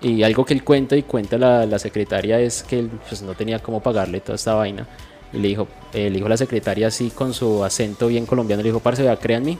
[0.00, 3.34] Y algo que él cuenta y cuenta la, la secretaria es que él pues, no
[3.34, 4.86] tenía cómo pagarle toda esta vaina.
[5.32, 8.62] Y le dijo, eh, le dijo a la secretaria así con su acento bien colombiano,
[8.62, 9.58] le dijo, parce, vea, créanme,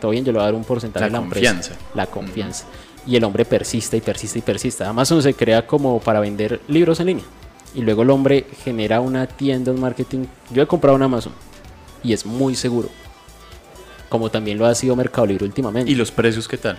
[0.00, 1.52] todo bien, yo le voy a dar un porcentaje La de la empresa".
[1.52, 1.84] confianza.
[1.94, 2.64] La confianza.
[3.06, 4.84] Y el hombre persiste y persiste y persiste.
[4.84, 7.24] Amazon se crea como para vender libros en línea.
[7.74, 10.26] Y luego el hombre genera una tienda en marketing.
[10.50, 11.32] Yo he comprado en Amazon
[12.04, 12.88] y es muy seguro.
[14.12, 15.90] Como también lo ha sido Mercado Libre últimamente.
[15.90, 16.76] ¿Y los precios qué tal?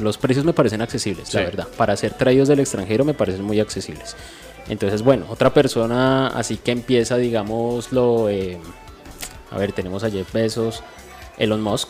[0.00, 1.46] Los precios me parecen accesibles, la Sí.
[1.46, 1.68] verdad.
[1.76, 4.16] Para ser traídos del extranjero me parecen muy accesibles.
[4.68, 8.58] Entonces, bueno, otra persona así que empieza, digámoslo, eh,
[9.52, 10.82] a ver, tenemos a Jeff Bezos,
[11.38, 11.86] Elon Musk,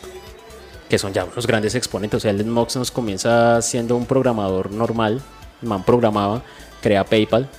[0.89, 2.17] que son ya unos grandes exponentes.
[2.17, 5.23] O sea, Elon Musk nos comienza siendo un programador normal,
[5.63, 6.43] el man programaba,
[6.83, 7.49] crea PayPal,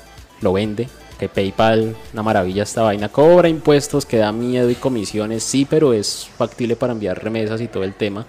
[0.40, 0.88] lo vende,
[1.18, 5.92] que PayPal, una maravilla esta vaina, cobra impuestos, que da miedo y comisiones, sí, pero
[5.92, 8.26] es factible para enviar remesas y todo el tema.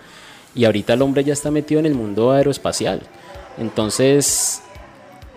[0.54, 3.02] Y ahorita el hombre ya está metido en el mundo aeroespacial.
[3.58, 4.62] Entonces,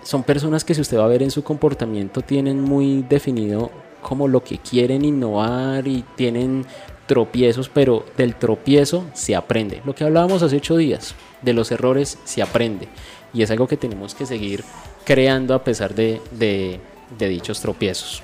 [0.02, 3.70] son personas que si usted va a ver en su comportamiento tienen muy definido
[4.02, 6.64] como lo que quieren innovar y tienen
[7.06, 9.82] tropiezos, pero del tropiezo se aprende.
[9.84, 12.88] Lo que hablábamos hace ocho días, de los errores se aprende.
[13.32, 14.62] Y es algo que tenemos que seguir
[15.04, 16.80] creando a pesar de, de-
[17.16, 18.22] de dichos tropiezos.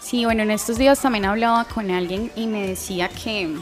[0.00, 3.56] Sí, bueno, en estos días también hablaba con alguien y me decía que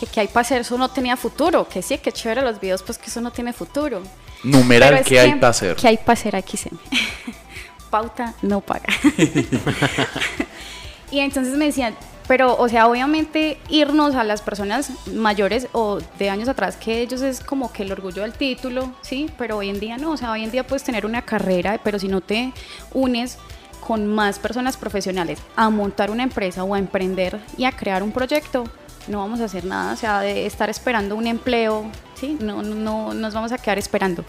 [0.00, 2.82] que, que hay para hacer, eso no tenía futuro, que sí, que chévere los videos,
[2.82, 4.02] pues que eso no tiene futuro.
[4.42, 5.76] Numeral, ¿qué hay para hacer?
[5.76, 6.56] ¿Qué hay para hacer aquí?
[6.56, 6.78] se me-
[7.90, 8.88] Pauta no paga.
[11.12, 11.94] y entonces me decían,
[12.26, 17.20] pero, o sea, obviamente irnos a las personas mayores o de años atrás que ellos
[17.20, 19.30] es como que el orgullo del título, ¿sí?
[19.36, 21.98] Pero hoy en día no, o sea, hoy en día puedes tener una carrera, pero
[21.98, 22.52] si no te
[22.92, 23.38] unes
[23.86, 28.12] con más personas profesionales a montar una empresa o a emprender y a crear un
[28.12, 28.64] proyecto,
[29.06, 31.84] no vamos a hacer nada, o sea, de estar esperando un empleo,
[32.14, 32.38] ¿sí?
[32.40, 34.24] No, no, no nos vamos a quedar esperando.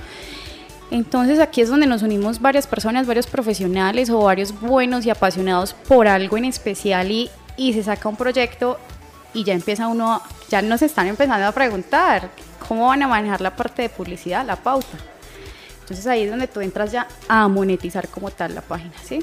[0.91, 5.73] Entonces aquí es donde nos unimos varias personas, varios profesionales o varios buenos y apasionados
[5.73, 8.77] por algo en especial y, y se saca un proyecto
[9.33, 12.29] y ya empieza uno, ya nos están empezando a preguntar
[12.67, 14.97] cómo van a manejar la parte de publicidad, la pauta.
[15.81, 19.19] Entonces ahí es donde tú entras ya a monetizar como tal la página, ¿sí?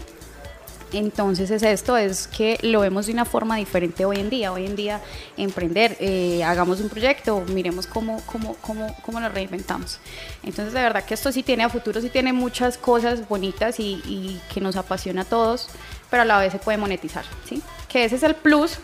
[0.92, 4.52] Entonces es esto, es que lo vemos de una forma diferente hoy en día.
[4.52, 5.00] Hoy en día
[5.36, 9.98] emprender, eh, hagamos un proyecto, miremos cómo, cómo, cómo, cómo nos reinventamos.
[10.42, 14.02] Entonces de verdad que esto sí tiene a futuro, sí tiene muchas cosas bonitas y,
[14.04, 15.68] y que nos apasiona a todos,
[16.12, 17.62] pero a la vez se puede monetizar, ¿sí?
[17.88, 18.74] Que ese es el plus,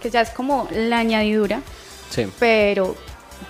[0.00, 1.60] que ya es como la añadidura,
[2.10, 2.26] Sí.
[2.40, 2.96] pero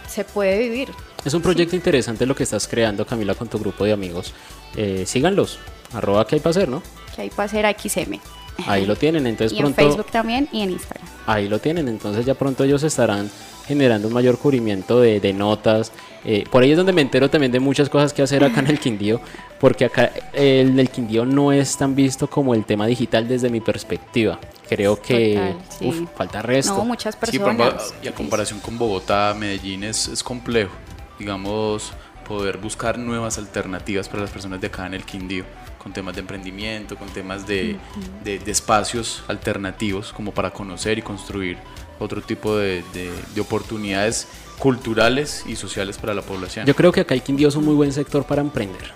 [0.08, 0.90] se puede vivir.
[1.24, 4.34] Es un proyecto interesante lo que estás creando, Camila, con tu grupo de amigos.
[4.76, 5.60] Eh, síganlos.
[5.94, 6.82] Arroba que hay para hacer, ¿no?
[7.14, 8.18] Que hay para hacer XM.
[8.66, 9.26] Ahí lo tienen.
[9.28, 9.82] Entonces y en pronto.
[9.82, 11.06] Facebook también y en Instagram.
[11.26, 13.30] Ahí lo tienen, entonces ya pronto ellos estarán
[13.72, 15.92] generando un mayor cubrimiento de, de notas.
[16.24, 18.68] Eh, por ahí es donde me entero también de muchas cosas que hacer acá en
[18.68, 19.20] el Quindío,
[19.58, 23.60] porque acá el, el Quindío no es tan visto como el tema digital desde mi
[23.60, 24.38] perspectiva.
[24.68, 25.86] Creo que Total, sí.
[25.88, 26.76] uf, falta resto.
[26.76, 27.94] No, muchas Sí, por ejemplo, personas.
[28.02, 30.72] y a comparación con Bogotá, Medellín es, es complejo,
[31.18, 31.92] digamos,
[32.26, 35.44] poder buscar nuevas alternativas para las personas de acá en el Quindío,
[35.82, 37.76] con temas de emprendimiento, con temas de,
[38.24, 41.58] de- de espacios alternativos como para conocer y construir
[41.98, 44.26] otro tipo de, de- de oportunidades
[44.58, 46.66] culturales y sociales para la población.
[46.66, 48.92] Yo creo que acá el Quindío es un muy buen sector para emprender.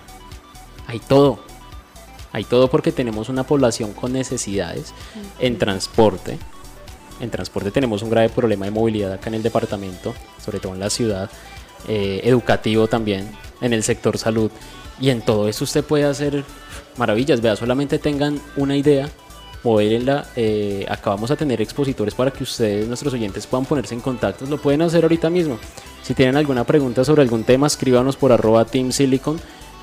[0.87, 1.39] Hay todo.
[2.31, 4.93] Hay todo porque tenemos una población con necesidades
[5.39, 6.37] en transporte.
[7.19, 10.79] En transporte tenemos un grave problema de movilidad acá en el departamento, sobre todo en
[10.79, 11.29] la ciudad.
[11.87, 13.29] eh, educativo también,
[13.61, 14.51] en el sector salud.
[14.99, 16.43] Y en todo eso usted puede hacer
[16.97, 17.39] maravillas.
[17.39, 19.09] Vea, solamente tengan una idea,
[19.63, 20.25] moverla.
[20.35, 24.45] Eh, acabamos a tener expositores para que ustedes, nuestros oyentes, puedan ponerse en contacto.
[24.45, 25.59] Lo pueden hacer ahorita mismo.
[26.03, 28.91] Si tienen alguna pregunta sobre algún tema, escríbanos por arroba Team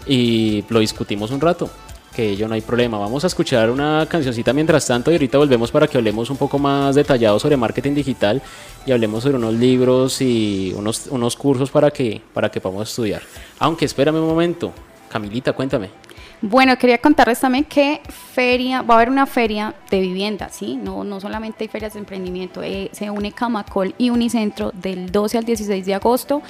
[0.07, 1.71] y lo discutimos un rato.
[2.15, 2.97] Que ello no hay problema.
[2.97, 6.59] Vamos a escuchar una cancioncita mientras tanto y ahorita volvemos para que hablemos un poco
[6.59, 8.41] más detallado sobre marketing digital
[8.87, 13.23] y hablemos sobre unos libros y unos, unos cursos para que, para que podamos estudiar.
[13.59, 14.73] Aunque espérame un momento.
[15.11, 16.04] Camilita, cuéntame.
[16.47, 20.77] Bueno, quería contarles también que feria, va a haber una feria de vivienda, ¿sí?
[20.77, 25.39] No, no solamente hay ferias de emprendimiento, eh, se une Camacol y Unicentro del 12
[25.39, 26.43] al 16 de agosto,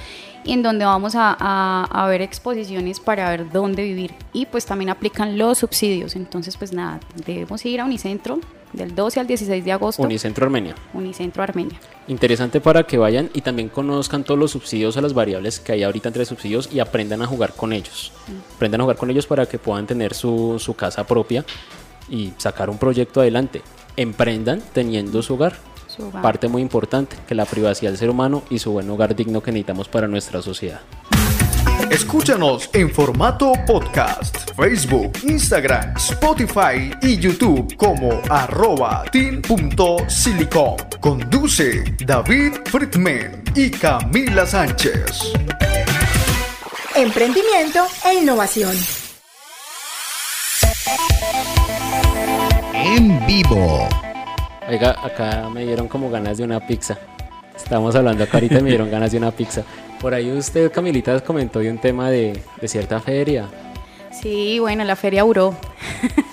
[0.45, 4.15] y en donde vamos a, a- a ver exposiciones para ver dónde vivir.
[4.33, 8.39] Y pues también aplican los subsidios, entonces pues nada, debemos ir a Unicentro
[8.73, 10.75] del 12 al 16 de agosto, Unicentro Armenia.
[10.95, 11.79] Unicentro Armenia.
[12.09, 15.85] Interesante para que vayan y también conozcan todos los subsidios a las variables que hay
[15.85, 18.13] ahorita entre subsidios y aprendan a jugar con ellos.
[18.57, 21.45] Aprendan a jugar con ellos para que puedan tener su, su casa propia
[22.09, 23.63] y sacar un proyecto adelante.
[23.97, 25.55] Emprendan teniendo su hogar.
[26.23, 29.53] Parte muy importante, que la privacidad del ser humano y su buen hogar digno que
[29.53, 30.81] necesitamos para nuestra sociedad.
[31.91, 40.77] Escúchanos en formato podcast, Facebook, Instagram, Spotify y YouTube como arroba teen.silicon.
[41.01, 45.33] Conduce David Friedman y Camila Sánchez.
[46.97, 48.75] Emprendimiento e innovación.
[52.73, 53.89] En vivo.
[54.69, 56.99] Oiga, acá me dieron como ganas de una pizza.
[57.57, 59.63] Estamos hablando acá ahorita y me dieron ganas de una pizza.
[60.01, 63.47] Por ahí usted, Camilita, comentó de un tema de, de cierta feria.
[64.11, 65.55] Sí, bueno, la feria Buró.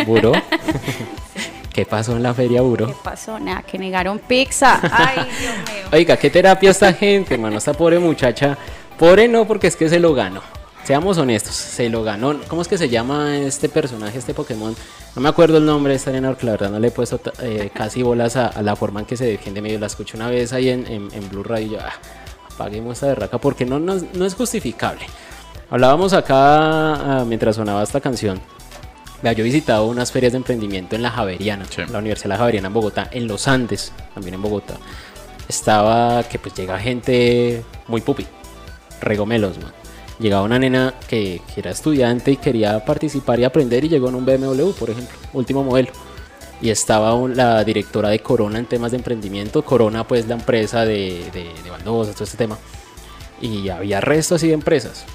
[0.05, 0.31] ¿Buró?
[1.73, 2.87] ¿Qué pasó en la feria Buró?
[2.87, 3.39] ¿Qué pasó?
[3.39, 4.79] Nada, que negaron pizza.
[4.91, 5.83] Ay, Dios mío.
[5.91, 7.57] Oiga, qué terapia esta gente, hermano.
[7.57, 8.57] Esta pobre muchacha.
[8.97, 10.41] Pobre no, porque es que se lo ganó.
[10.91, 12.37] Seamos honestos, se lo ganó.
[12.49, 14.75] ¿Cómo es que se llama este personaje, este Pokémon?
[15.15, 17.17] No me acuerdo el nombre de esta arena porque la verdad no le he puesto
[17.41, 19.79] eh, casi bolas a, a la forma en que se defiende medio.
[19.79, 21.93] La escuché una vez ahí en, en, en Blue Radio y yo, ah,
[22.53, 25.05] apaguemos esta berraca porque no, no, no es justificable.
[25.69, 28.41] Hablábamos acá ah, mientras sonaba esta canción.
[29.23, 31.83] Vea, yo he visitado unas ferias de emprendimiento en la Javeriana, Sí.
[31.89, 34.73] la Universidad de la Javeriana en Bogotá, en los Andes, también en Bogotá.
[35.47, 38.27] Estaba que pues llega gente muy pupi,
[38.99, 39.71] regomelos, man.
[40.21, 44.15] Llegaba una nena que, que era estudiante y quería participar y aprender y llegó en
[44.15, 45.89] un BMW, por ejemplo, último modelo.
[46.61, 49.63] y estaba un- la directora de Corona en temas de emprendimiento.
[49.63, 52.55] Corona, pues la empresa de, de, de todo este tema.
[53.41, 55.05] Y había resto así de empresas.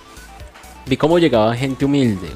[0.86, 2.28] Vi cómo llegaba gente humilde,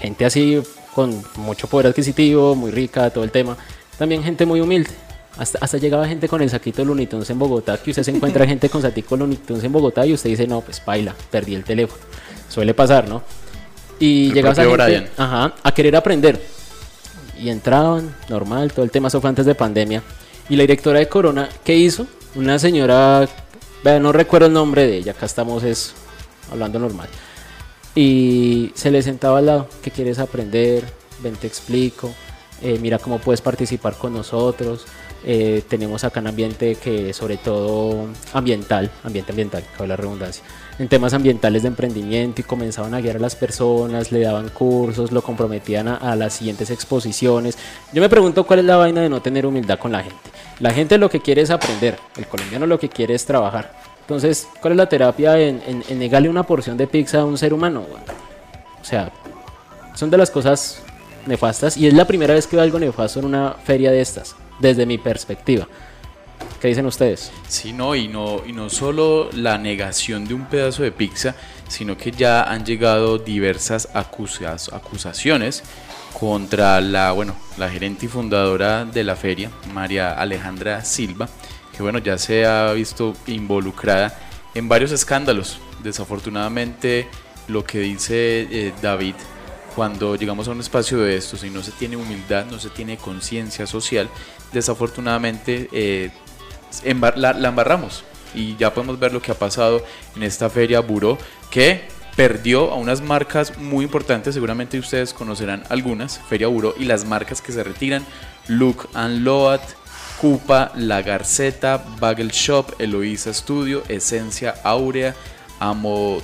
[0.00, 0.60] gente así
[0.96, 3.56] con mucho poder adquisitivo, muy rica, todo el tema.
[3.98, 4.90] También gente muy humilde.
[5.38, 8.10] Hasta, hasta llegaba gente con el saquito de Looney Tunes en Bogotá, que usted se
[8.10, 11.54] encuentra gente con saquito Looney Tunes en Bogotá y usted dice, no, pues baila, perdí
[11.54, 12.02] el teléfono.
[12.48, 13.22] Suele pasar, ¿no?
[13.98, 15.08] Y El llegaba esa gente Brian.
[15.16, 16.40] ajá, a querer aprender.
[17.38, 20.02] Y entraban, normal, todo el tema eso fue antes de pandemia.
[20.48, 22.06] Y la directora de Corona, ¿qué hizo?
[22.34, 23.28] Una señora,
[23.84, 25.94] vea, no recuerdo el nombre de ella, acá estamos es
[26.50, 27.08] hablando normal.
[27.94, 30.84] Y se le sentaba al lado, ¿qué quieres aprender?
[31.22, 32.14] Ven, te explico.
[32.62, 34.84] Eh, mira cómo puedes participar con nosotros.
[35.28, 40.44] Eh, tenemos acá un ambiente que sobre todo ambiental, ambiente ambiental, cabe la redundancia,
[40.78, 45.10] en temas ambientales de emprendimiento y comenzaban a guiar a las personas, le daban cursos,
[45.10, 47.58] lo comprometían a, a las siguientes exposiciones.
[47.92, 50.16] Yo me pregunto cuál es la vaina de no tener humildad con la gente.
[50.60, 53.74] La gente lo que quiere es aprender, el colombiano lo que quiere es trabajar.
[54.02, 57.36] Entonces, ¿cuál es la terapia en, en- en negarle una porción de pizza a un
[57.36, 57.84] ser humano?
[58.80, 59.10] O sea,
[59.96, 60.78] son de las cosas
[61.26, 64.36] nefastas y es la primera vez que veo algo nefasto en una feria de estas,
[64.58, 65.66] desde mi perspectiva.
[66.60, 67.32] ¿Qué dicen ustedes?
[67.48, 71.34] Sí, no, y no, y no solo la negación de un pedazo de pizza,
[71.68, 75.62] sino que ya han llegado diversas acusas- acusaciones
[76.18, 81.28] contra la, bueno, la gerente y fundadora de la feria, María Alejandra Silva,
[81.76, 84.18] que bueno, ya se ha visto involucrada
[84.54, 85.58] en varios escándalos.
[85.82, 87.06] Desafortunadamente,
[87.48, 89.14] lo que dice eh, David,
[89.74, 92.96] cuando llegamos a un espacio de estos y no se tiene humildad, no se tiene
[92.96, 94.08] conciencia social,
[94.56, 96.10] desafortunadamente eh,
[97.16, 98.04] la, embarramos.
[98.34, 99.82] Y ya podemos ver lo que ha pasado
[100.14, 101.16] en esta feria Buró,
[101.50, 107.04] que perdió a unas marcas muy importantes, seguramente ustedes conocerán algunas, Feria Buró, y las
[107.04, 108.04] marcas que se retiran,
[108.48, 109.60] Look and Load,
[110.20, 115.14] Cupa, La Garceta, Bagel Shop, Eloísa Studio, Esencia Áurea,
[115.60, 116.20] Amo,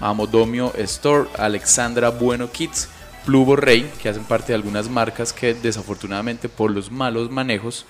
[0.00, 2.88] Amodomio Store, Alexandra Bueno Kids,
[3.26, 7.84] Pluvo Rey, que hacen parte de algunas marcas que desafortunadamente por los malos manejos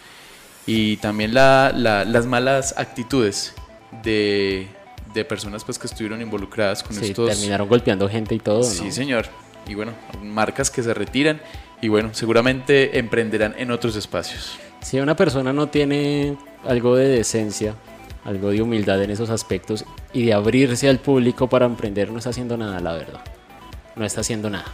[0.67, 3.55] y también la- la- las malas actitudes
[4.03, 4.67] de,
[5.15, 8.63] de personas pues que estuvieron involucradas con Sí, estos terminaron golpeando gente y todo.
[8.65, 8.91] Sí, ¿no?
[8.93, 9.27] señor.
[9.69, 11.41] Y bueno, marcas que se retiran
[11.83, 14.59] y bueno, seguramente emprenderán en otros espacios.
[14.81, 17.75] Si una persona no tiene algo de decencia,
[18.25, 22.31] algo de humildad en esos aspectos y de abrirse al público para emprender, no está
[22.31, 23.21] haciendo nada, la verdad.
[23.97, 24.67] No está haciendo nada.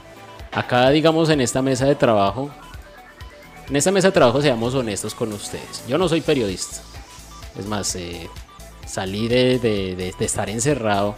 [0.53, 2.51] Acá, digamos, en esta mesa de trabajo,
[3.69, 5.83] en esta mesa de trabajo seamos honestos con ustedes.
[5.89, 6.77] Yo no soy periodista.
[7.59, 8.29] Es más, eh,
[8.87, 11.15] salí de, de- de- estar encerrado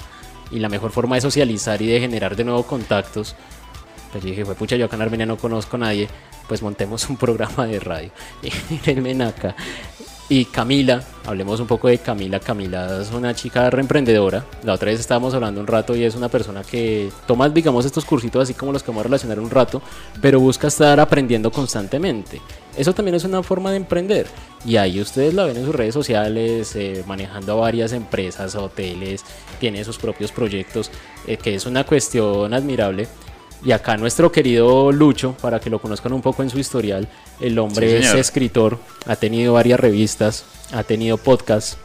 [0.50, 3.34] y la mejor forma de socializar y de generar de nuevo contactos
[4.12, 6.08] pues dije, fue pucha, yo acá en Armenia no conozco a nadie,
[6.46, 8.10] pues montemos un programa de radio.
[8.70, 9.56] Mírenme acá.
[10.26, 12.40] Y Camila, hablemos un poco de Camila.
[12.40, 14.42] Camila es una chica reemprendedora.
[14.62, 18.06] La otra vez estábamos hablando un rato y es una persona que toma, digamos, estos
[18.06, 19.82] cursitos así como los que vamos a relacionar un rato,
[20.22, 22.40] pero busca estar aprendiendo constantemente.
[22.74, 24.26] Eso también es una forma de emprender.
[24.64, 29.24] Y ahí ustedes la ven en sus redes sociales, eh, manejando a varias empresas, hoteles,
[29.60, 30.90] tiene sus propios proyectos,
[31.26, 33.08] eh, que es una cuestión admirable.
[33.64, 37.08] Y acá nuestro querido Lucho, para que lo conozcan un poco en su historial,
[37.40, 41.78] el hombre Sí, es escritor, ha tenido varias revistas, ha tenido podcasts.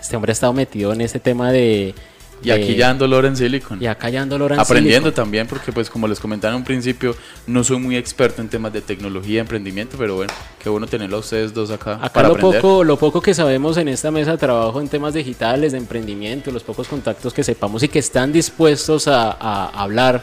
[0.00, 1.94] Este hombre ha estado metido en este tema de...
[2.40, 3.82] Y aquí ya ando Loren Silicon.
[3.82, 5.24] Y acá ya ando Loran Aprendiendo Silicon.
[5.24, 7.16] también, porque pues como les comentaba en un principio,
[7.48, 11.20] no soy muy experto en temas de tecnología emprendimiento, pero bueno, qué bueno tenerlo a
[11.20, 12.60] ustedes dos acá, Acá para lo aprender.
[12.60, 16.52] poco, lo poco que sabemos en esta mesa de trabajo en temas digitales, de emprendimiento,
[16.52, 20.22] los pocos contactos que sepamos y que están dispuestos a, a hablar,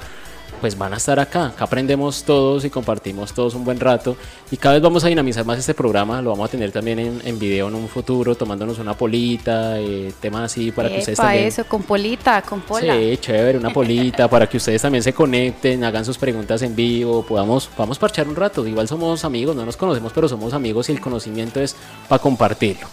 [0.60, 1.48] pues van a estar acá.
[1.48, 4.16] Acá aprendemos todos y compartimos todos un buen rato.
[4.52, 6.22] Y cada vez vamos a dinamizar más este programa.
[6.22, 10.14] Lo vamos a tener también en, en video en un futuro, tomándonos una polita, eh,
[10.20, 11.48] temas así para que ustedes Epa, también...
[11.48, 12.96] eso, con polita, con pola.
[12.96, 17.24] Sí, chévere, una polita para que ustedes también se conecten, hagan sus preguntas en vivo,
[17.24, 18.66] podamos, podamos parchar un rato.
[18.66, 21.76] Igual somos amigos, no nos conocemos, pero somos amigos y el conocimiento es
[22.08, 22.88] para compartirlo.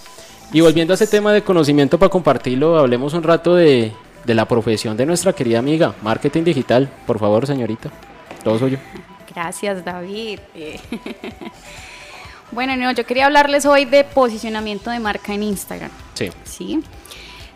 [0.52, 3.92] Y volviendo a ese tema de conocimiento para compartirlo, hablemos un rato de,
[4.24, 6.88] de la profesión de nuestra querida amiga, marketing digital.
[7.06, 7.90] Por favor, señorita,
[8.44, 8.78] todo suyo.
[9.34, 10.40] Gracias, David.
[10.54, 10.78] Eh,
[12.52, 15.90] bueno, no, yo quería hablarles hoy de posicionamiento de marca en Instagram.
[16.14, 16.30] Sí.
[16.44, 16.82] ¿sí?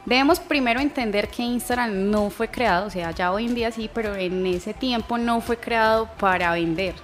[0.06, 3.90] Debemos primero entender que Instagram no fue creado, o sea, ya hoy en día sí,
[3.92, 6.94] pero en ese tiempo no fue creado para vender.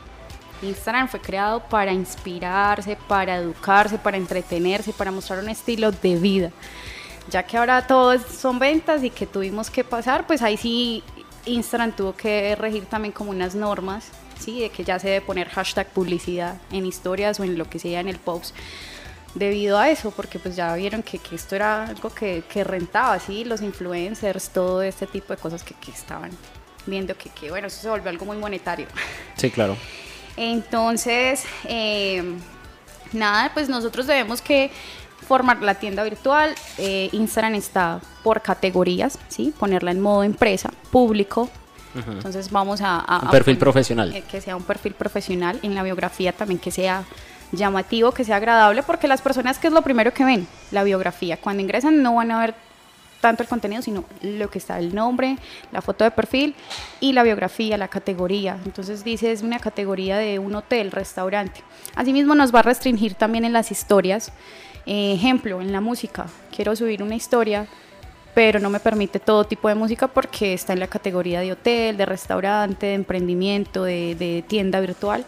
[0.63, 6.51] Instagram fue creado para inspirarse, para educarse, para entretenerse, para mostrar un estilo de vida.
[7.31, 11.03] Ya que ahora todo es- son ventas y que tuvimos que pasar, pues ahí sí
[11.47, 14.11] Instagram tuvo que regir también como unas normas
[14.43, 14.61] ¿sí?
[14.61, 18.01] De que ya se debe poner hashtag publicidad en historias o en lo que sea
[18.01, 18.55] en el post
[19.35, 23.18] debido a eso, porque pues ya vieron que, que esto era algo que, que, rentaba,
[23.18, 23.45] ¿sí?
[23.45, 26.31] Los influencers, todo este tipo de cosas que, que estaban
[26.85, 28.87] viendo que, que, bueno, eso se volvió algo muy monetario.
[29.37, 29.77] Sí, claro.
[30.37, 32.23] Entonces, eh,
[33.12, 34.70] nada, pues nosotros debemos que
[35.27, 36.55] formar la tienda virtual.
[36.79, 39.55] Eh, Instagram está por categorías, ¿sí?
[39.59, 41.49] Ponerla en modo empresa, público.
[41.95, 42.99] Entonces vamos a...
[43.01, 44.14] a un perfil a poner, profesional.
[44.14, 45.59] eh, que sea un perfil profesional.
[45.62, 47.05] En la biografía también que sea
[47.53, 50.47] llamativo, que sea agradable, porque las personas, que es lo primero que ven?
[50.70, 51.37] La biografía.
[51.37, 52.55] Cuando ingresan no van a ver
[53.23, 55.39] tanto el contenido, sino lo que está el nombre,
[55.70, 56.57] la foto de perfil
[57.01, 58.59] y la biografía, la categoría.
[58.66, 61.62] Entonces dice es una categoría de un hotel, restaurante.
[61.95, 64.33] Asimismo nos va a restringir también en las historias.
[64.87, 66.27] Eh, ejemplo, en la música.
[66.55, 67.68] Quiero subir una historia,
[68.35, 71.97] pero no me permite todo tipo de música porque está en la categoría de hotel,
[71.97, 75.25] de restaurante, de emprendimiento, de, tienda virtual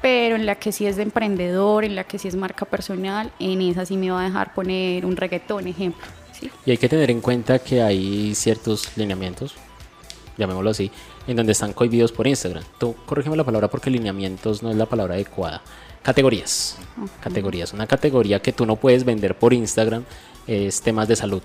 [0.00, 3.32] pero en la que sí es de emprendedor, en la que sí es marca personal,
[3.40, 6.06] en esa sí me va a dejar poner un reggaetón, ejemplo.
[6.38, 6.50] ¿Sí?
[6.66, 9.54] Y hay que tener en cuenta que hay ciertos lineamientos,
[10.36, 10.90] llamémoslo así,
[11.26, 12.64] en donde están cohibidos por Instagram.
[12.78, 15.62] Tú corrígeme la palabra porque lineamientos no es la palabra adecuada.
[16.02, 16.76] Categorías.
[16.96, 17.08] Uh -huh.
[17.20, 17.72] Categorías.
[17.72, 20.04] Una categoría que tú no puedes vender por Instagram
[20.46, 21.42] es temas de salud,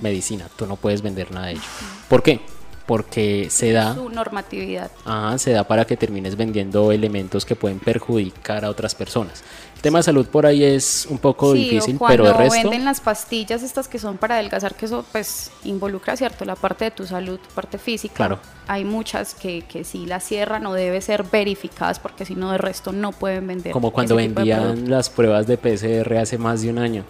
[0.00, 0.48] medicina.
[0.56, 1.60] Tú no puedes vender nada de ello.
[1.60, 2.08] Uh -huh.
[2.08, 2.40] ¿Por qué?
[2.86, 4.90] Porque se da su normatividad.
[5.04, 9.42] Ajá, se da para que termines vendiendo elementos que pueden perjudicar a otras personas.
[9.76, 12.70] El tema de salud por ahí es un poco sí, difícil, o pero el resto
[12.70, 16.44] venden las pastillas estas que son para adelgazar, que eso pues involucra, ¿cierto?
[16.44, 18.14] La parte de tu salud, parte física.
[18.14, 18.38] Claro.
[18.66, 22.58] Hay muchas que, que sí las cierran o debe ser verificadas porque si no de
[22.58, 23.72] resto no pueden vender.
[23.72, 27.04] Como cuando vendían las pruebas de PCR hace más de un año.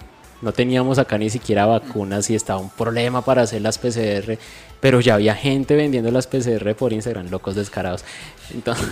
[0.44, 4.36] No teníamos acá ni siquiera vacunas y estaba un problema para hacer las PCR,
[4.78, 8.04] pero ya había gente vendiendo las PCR por Instagram, locos descarados.
[8.52, 8.86] Entonces,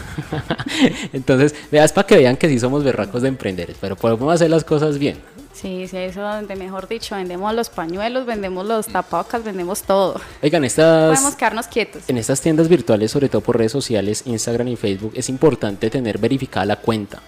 [1.12, 4.64] entonces veas para que vean que sí somos berracos de emprender, pero podemos hacer las
[4.64, 5.18] cosas bien.
[5.52, 10.18] Sí, sí, eso donde mejor dicho, vendemos los pañuelos, vendemos los tapabocas, vendemos todo.
[10.42, 11.10] Oigan, estas...
[11.18, 12.04] Podemos quedarnos quietos.
[12.08, 16.16] En estas tiendas virtuales, sobre todo por redes sociales, Instagram y Facebook, es importante tener
[16.16, 17.20] verificada la cuenta.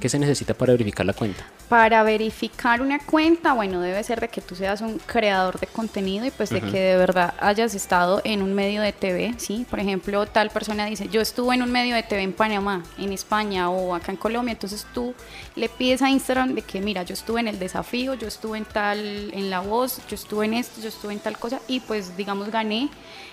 [0.00, 1.44] ¿Qué se necesita para verificar la cuenta?
[1.68, 6.24] Para verificar una cuenta, bueno, debe ser de que tú seas un creador de contenido
[6.24, 6.60] y pues uh -huh.
[6.62, 9.66] de que de verdad hayas estado en un medio de TV, ¿sí?
[9.68, 13.12] Por ejemplo, tal persona dice, yo estuve en un medio de TV en Panamá, en
[13.12, 15.14] España o acá en Colombia, entonces tú
[15.54, 18.64] le pides a Instagram de que, mira, yo estuve en el desafío, yo estuve en
[18.64, 18.98] tal,
[19.34, 22.50] en la voz, yo estuve en esto, yo estuve en tal cosa y pues digamos
[22.50, 22.88] gané.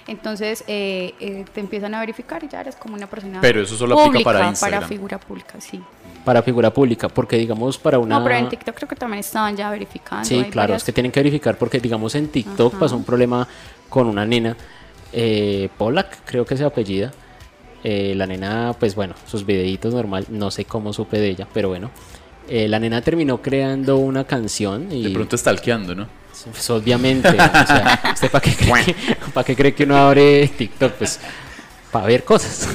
[0.08, 3.76] Entonces eh, eh, te empiezan a verificar y ya eres como una persona Pero eso
[3.76, 4.80] solo pública, aplica para Instagram.
[4.80, 5.82] Para figura pública, sí.
[6.28, 8.20] Para figura pública, porque digamos para una...
[8.20, 10.26] No, pero en TikTok creo que también estaban ya verificando.
[10.26, 10.82] Sí, claro, varias...
[10.82, 12.80] es que tienen que verificar porque digamos en TikTok Ajá.
[12.82, 13.48] pasó un problema
[13.88, 14.58] con una nena,
[15.14, 17.14] eh, Polak creo que se apellida.
[17.82, 21.70] Eh, la nena, pues bueno, sus videitos normal, no sé cómo supe de ella, pero
[21.70, 21.92] bueno.
[22.50, 25.04] Eh, la nena terminó creando una canción y...
[25.04, 26.10] De pronto stalkeando, ¿no?
[26.52, 28.96] Pues obviamente, o sea, ¿usted para qué, cree que,
[29.34, 30.92] ¿para qué cree que uno abre TikTok?
[30.92, 31.22] Pues
[31.92, 32.68] para ver cosas.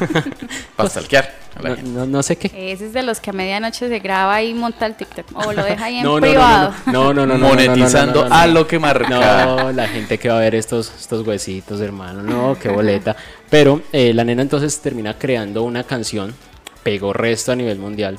[0.77, 1.43] para stalkear.
[1.63, 2.73] No, no, no, sé qué.
[2.73, 5.27] Ese es de los que a medianoche se graba y monta el TikTok.
[5.35, 6.75] O lo deja ahí en no, privado.
[6.87, 7.37] No, no, no.
[7.37, 9.47] no Monetizando a lo que marca.
[9.47, 12.23] No, la gente que va a ver estos, estos huesitos, hermano.
[12.23, 13.15] No, qué boleta.
[13.51, 16.35] Pero eh, la nena entonces termina creando una canción.
[16.83, 18.19] Pegó resto a nivel mundial.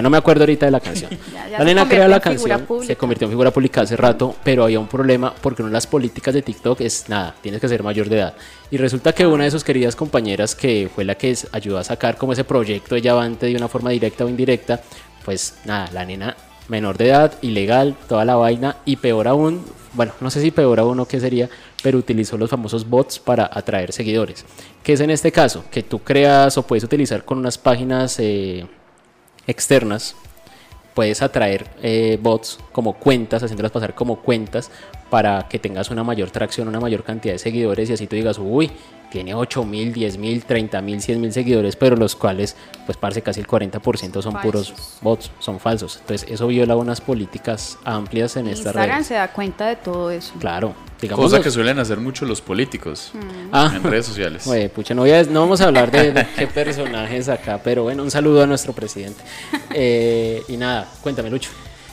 [0.00, 1.10] No me acuerdo ahorita de la canción.
[1.32, 4.64] ya, ya la nena crea la canción, se convirtió en figura pública hace rato, pero
[4.64, 7.82] había un problema porque una de las políticas de TikTok es nada, tienes que ser
[7.82, 8.34] mayor de edad.
[8.70, 12.16] Y resulta que una de sus queridas compañeras, que fue la que ayudó a sacar
[12.16, 14.80] como ese proyecto de Avante de una forma directa o indirecta,
[15.24, 16.36] pues nada, la nena
[16.68, 20.80] menor de edad, ilegal, toda la vaina, y peor aún, bueno, no sé si peor
[20.80, 21.50] aún o qué sería,
[21.82, 24.44] pero utilizó los famosos bots para atraer seguidores.
[24.82, 25.64] ¿Qué es en este caso?
[25.70, 28.18] Que tú creas o puedes utilizar con unas páginas...
[28.18, 28.66] Eh,
[29.46, 30.14] externas,
[30.94, 34.70] puedes atraer eh, bots como cuentas, haciéndolas pasar como cuentas
[35.12, 38.38] para que tengas una mayor tracción, una mayor cantidad de seguidores y así tú digas,
[38.38, 38.70] uy,
[39.10, 42.56] tiene 8 mil, 10 mil, 30 mil, 100 mil seguidores, pero los cuales,
[42.86, 44.40] pues parece casi el 40% son falsos.
[44.42, 45.98] puros bots, son falsos.
[46.00, 48.80] Entonces eso viola unas políticas amplias en esta red.
[48.80, 50.32] Instagram se da cuenta de todo eso.
[50.40, 50.74] Claro.
[50.98, 51.44] Digamos Cosa los...
[51.44, 53.48] que suelen hacer mucho los políticos Mm.
[53.52, 53.70] Ah.
[53.76, 54.46] en redes sociales.
[54.46, 57.82] Oye, pucha, no, voy a- no vamos a hablar de, de qué personajes acá, pero
[57.82, 59.22] bueno, un saludo a nuestro presidente.
[59.74, 61.50] Eh, y nada, cuéntame, Lucho.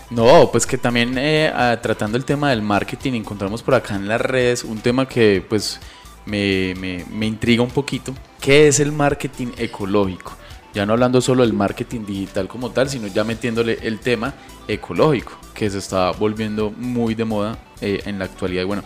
[0.10, 1.52] No, pues que también eh,
[1.84, 5.80] tratando el tema del marketing encontramos por acá en las redes un tema que pues
[6.26, 8.14] me, me- intriga un poquito.
[8.42, 10.36] ¿Qué es el marketing ecológico?
[10.74, 14.34] Ya no hablando solo del marketing digital como tal, sino ya metiéndole el tema
[14.68, 18.66] ecológico, que se está volviendo muy de moda eh, en la actualidad.
[18.66, 18.84] Bueno,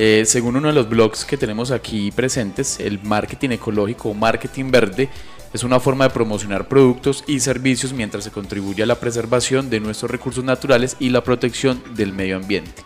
[0.00, 4.70] Eh, según uno de los blogs que tenemos aquí presentes, el marketing ecológico o marketing
[4.70, 5.08] verde
[5.52, 9.80] es una forma de promocionar productos y servicios mientras se contribuye a la preservación de
[9.80, 12.82] nuestros recursos naturales y la protección del medio ambiente.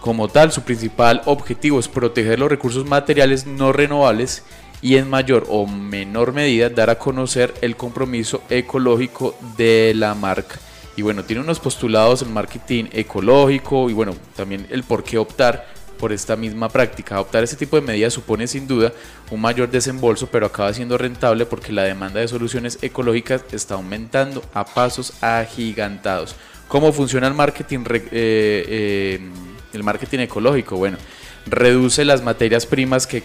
[0.00, 4.42] Como tal, su principal objetivo es proteger los recursos materiales no renovables
[4.82, 10.58] y en mayor o menor medida dar a conocer el compromiso ecológico de la marca.
[10.96, 15.73] Y bueno, tiene unos postulados en marketing ecológico y bueno, también el por qué optar
[16.04, 17.14] por esta misma práctica.
[17.14, 18.92] Adoptar este tipo de medidas supone sin duda
[19.30, 24.44] un mayor desembolso, pero acaba siendo rentable porque la demanda de soluciones ecológicas está aumentando
[24.52, 26.36] a pasos agigantados.
[26.68, 29.30] ¿Cómo funciona el marketing, eh, eh,
[29.72, 30.76] el marketing ecológico?
[30.76, 30.98] Bueno,
[31.46, 33.22] reduce las materias primas que,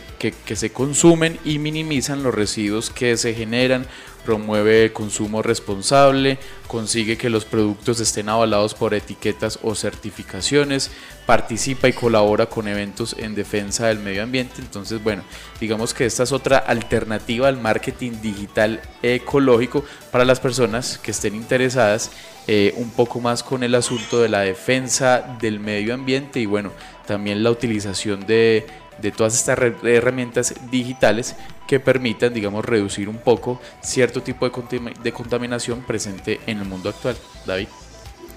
[0.56, 3.88] se consumen y minimizan los residuos que se generan,
[4.30, 10.92] promueve consumo responsable, consigue que los productos estén avalados por etiquetas o certificaciones,
[11.26, 14.62] participa y colabora con eventos en defensa del medio ambiente.
[14.62, 15.24] Entonces, bueno,
[15.60, 21.34] digamos que esta es otra alternativa al marketing digital ecológico para las personas que estén
[21.34, 22.12] interesadas
[22.46, 26.72] eh, un poco más con el asunto de la defensa del medio ambiente y bueno,
[27.08, 28.68] también la utilización de,
[29.16, 31.36] todas estas herramientas digitales
[31.68, 36.90] que permitan, digamos, reducir un poco cierto tipo de, de contaminación presente en el mundo
[36.90, 37.16] actual.
[37.46, 37.68] David.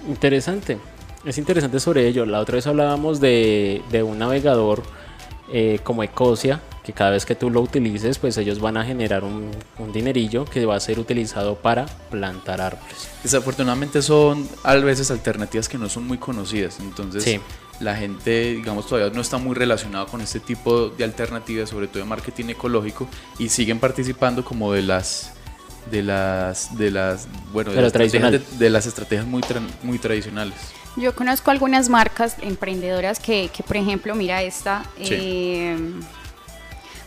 [0.09, 0.79] Interesante,
[1.25, 2.27] es interesante sobre ello.
[2.27, 4.83] La otra vez hablábamos de, un navegador
[5.53, 9.23] eh, como Ecosia, que cada vez que tú lo utilices, pues ellos van a generar
[9.23, 13.09] un, un, dinerillo que va a ser utilizado para plantar árboles.
[13.23, 17.41] Desafortunadamente son a veces alternativas que no son muy conocidas, entonces sí
[17.83, 21.99] la gente, digamos, todavía no está muy relacionada con este tipo de alternativas, sobre todo
[21.99, 23.09] de marketing ecológico,
[23.39, 25.33] y siguen participando como de las
[25.91, 29.43] de las de las bueno de, las, estrategias, de, las estrategias muy
[29.83, 30.55] muy tradicionales.
[30.97, 35.77] Yo conozco algunas marcas emprendedoras que, que por ejemplo mira esta eh,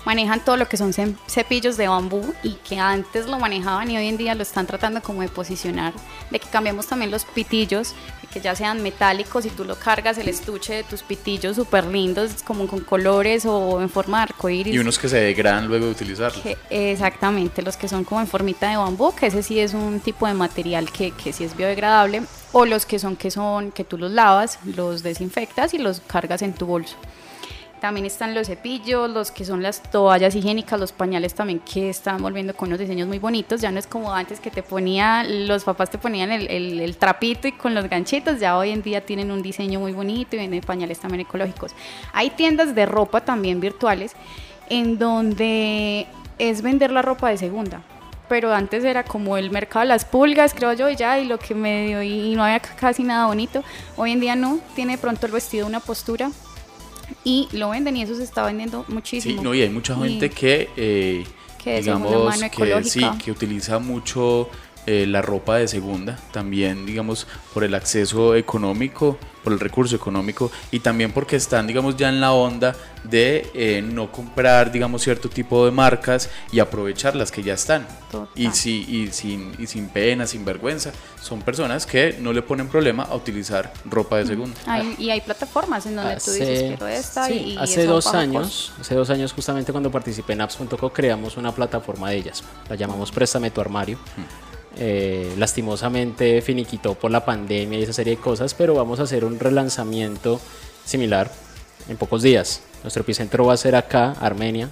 [0.05, 0.93] manejan todo lo que son
[1.28, 5.01] cepillos de bambú y que antes lo manejaban y hoy en día lo están tratando
[5.01, 5.93] como de posicionar,
[6.32, 7.95] de que cambiemos también los pitillos,
[8.36, 12.44] que ya sean metálicos y tú lo cargas el estuche de tus pitillos súper lindos,
[12.44, 14.76] como con colores o en forma de arcoíris.
[14.76, 16.44] Y unos que se degradan luego de utilizarlos.
[16.70, 20.28] exactamente, los que son como en formita de bambú, que ese sí es un tipo
[20.28, 23.98] de material que, que sí es biodegradable, o los que son que son que tú
[23.98, 26.98] los lavas, los desinfectas y los cargas en tu bolso.
[27.80, 32.21] También están los cepillos, los que son las toallas higiénicas, los pañales también que están
[32.21, 33.61] volviendo con unos diseños muy bonitos.
[33.61, 37.51] Ya no es como antes que te ponía, los papás te ponían el, trapito y
[37.51, 38.39] con los ganchitos.
[38.39, 41.73] Ya hoy en día tienen un diseño muy bonito y vienen pañales también ecológicos.
[42.13, 44.13] Hay tiendas de ropa también virtuales
[44.69, 46.07] en donde
[46.39, 47.82] es vender la ropa de segunda
[48.28, 51.38] pero antes era como el mercado de las pulgas, creo yo, y ya, y lo
[51.38, 53.63] que medio, y no había casi nada bonito.
[53.97, 56.32] Hoy en día no, tiene pronto el vestido una postura
[57.24, 59.38] y lo venden y eso se está vendiendo muchísimo.
[59.38, 61.26] Sí, no, y hay mucha gente que, eh,
[61.64, 64.49] digamos, que, sí, que utiliza mucho
[64.88, 70.52] eh, la ropa de segunda, también, digamos, por el acceso económico, por el recurso económico
[70.72, 75.30] y también porque están, digamos, ya en la onda de eh, no comprar, digamos, cierto
[75.30, 77.88] tipo de marcas y aprovechar las que ya están.
[78.34, 80.92] Y, si, y, sin, y sin pena, sin vergüenza.
[81.22, 84.56] Son personas que no le ponen problema a utilizar ropa de segunda.
[84.98, 89.10] y hay plataformas en donde tú dices quiero esta y, hace dos años, hace dos
[89.10, 92.44] años justamente cuando participé en apps.co creamos una plataforma de ellas.
[92.70, 94.00] La llamamos Préstame tu armario.
[94.78, 99.23] Eh, lastimosamente finiquitó por la pandemia y esa serie de cosas, pero vamos a hacer
[99.23, 100.41] un relanzamiento
[100.84, 101.32] similar
[101.88, 102.61] en pocos días.
[102.84, 104.69] Nuestro epicentro va a ser acá, Armenia,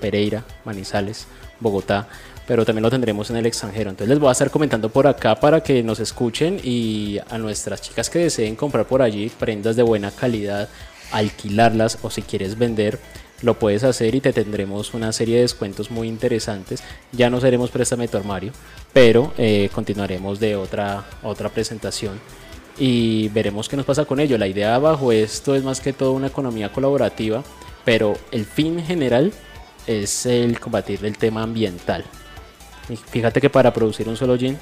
[0.00, 1.26] Pereira, Manizales,
[1.60, 2.08] Bogotá,
[2.46, 3.90] pero también lo tendremos en el extranjero.
[3.90, 7.80] Entonces les voy a estar comentando por acá para que nos escuchen y a nuestras
[7.80, 10.68] chicas que deseen comprar por allí prendas de buena calidad,
[11.12, 12.98] alquilarlas o si quieres vender
[13.42, 16.82] lo puedes hacer y te tendremos una serie de descuentos muy interesantes.
[17.12, 18.52] Ya no seremos préstame tu armario,
[18.92, 22.20] pero eh, continuaremos de otra, otra presentación
[22.78, 24.38] y veremos qué nos pasa con ello.
[24.38, 27.42] La idea bajo esto es más que todo una economía colaborativa,
[27.84, 29.32] pero el fin general
[29.86, 32.04] es el combatir el tema ambiental.
[33.10, 34.58] fíjate que para producir un solo gin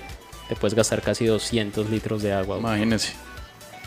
[0.49, 2.59] te puedes gastar casi 200 litros de agua.
[2.59, 3.13] Imagínense.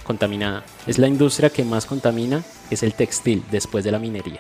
[0.03, 0.63] Contaminada.
[0.88, 4.39] Es la industria que más contamina, es el textil después de la minería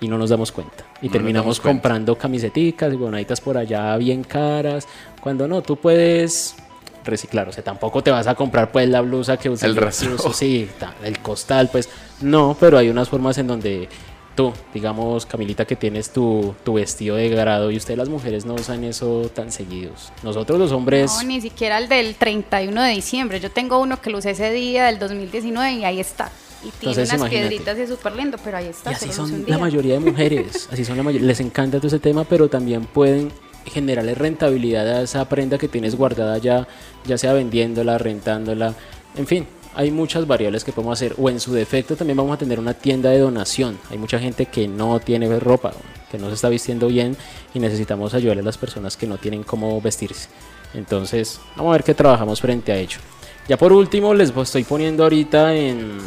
[0.00, 0.84] y no nos damos cuenta.
[1.00, 4.86] Y terminamos comprando camiseticas y bonaditas por allá bien caras.
[5.20, 6.56] Cuando no, tú puedes
[7.04, 7.48] reciclar.
[7.48, 10.18] O sea, tampoco te vas a comprar pues la blusa que usa el rastro.
[10.32, 10.68] Sí,
[11.02, 11.88] el costal, pues
[12.20, 13.88] no, pero hay unas formas en donde
[14.34, 18.54] tú, digamos, Camilita, que tienes tu, tu vestido de grado y ustedes las mujeres no
[18.54, 20.12] usan eso tan seguidos.
[20.22, 21.10] Nosotros los hombres...
[21.16, 23.40] No, ni siquiera el del 31 de diciembre.
[23.40, 26.30] Yo tengo uno que lo usé ese día del 2019 y ahí está
[26.66, 27.48] Y tiene Entonces, unas imagínate.
[27.48, 28.90] piedritas y es súper lindo, pero ahí está.
[28.90, 31.26] Y así son la mayoría de mujeres, así son la mayoría.
[31.26, 33.30] Les encanta todo ese tema, pero también pueden
[33.64, 36.66] generarle rentabilidad a esa prenda que tienes guardada ya,
[37.04, 38.74] ya sea vendiéndola, rentándola,
[39.16, 39.46] en fin.
[39.78, 42.72] Hay muchas variables que podemos hacer, o en su defecto también vamos a tener una
[42.72, 43.78] tienda de donación.
[43.90, 45.74] Hay mucha gente que no tiene ropa,
[46.10, 47.14] que no se está vistiendo bien
[47.52, 50.30] y necesitamos ayudarle a las personas que no tienen cómo vestirse.
[50.72, 53.00] Entonces, vamos a ver qué trabajamos frente a ello.
[53.48, 55.98] Ya por último, les estoy poniendo ahorita en,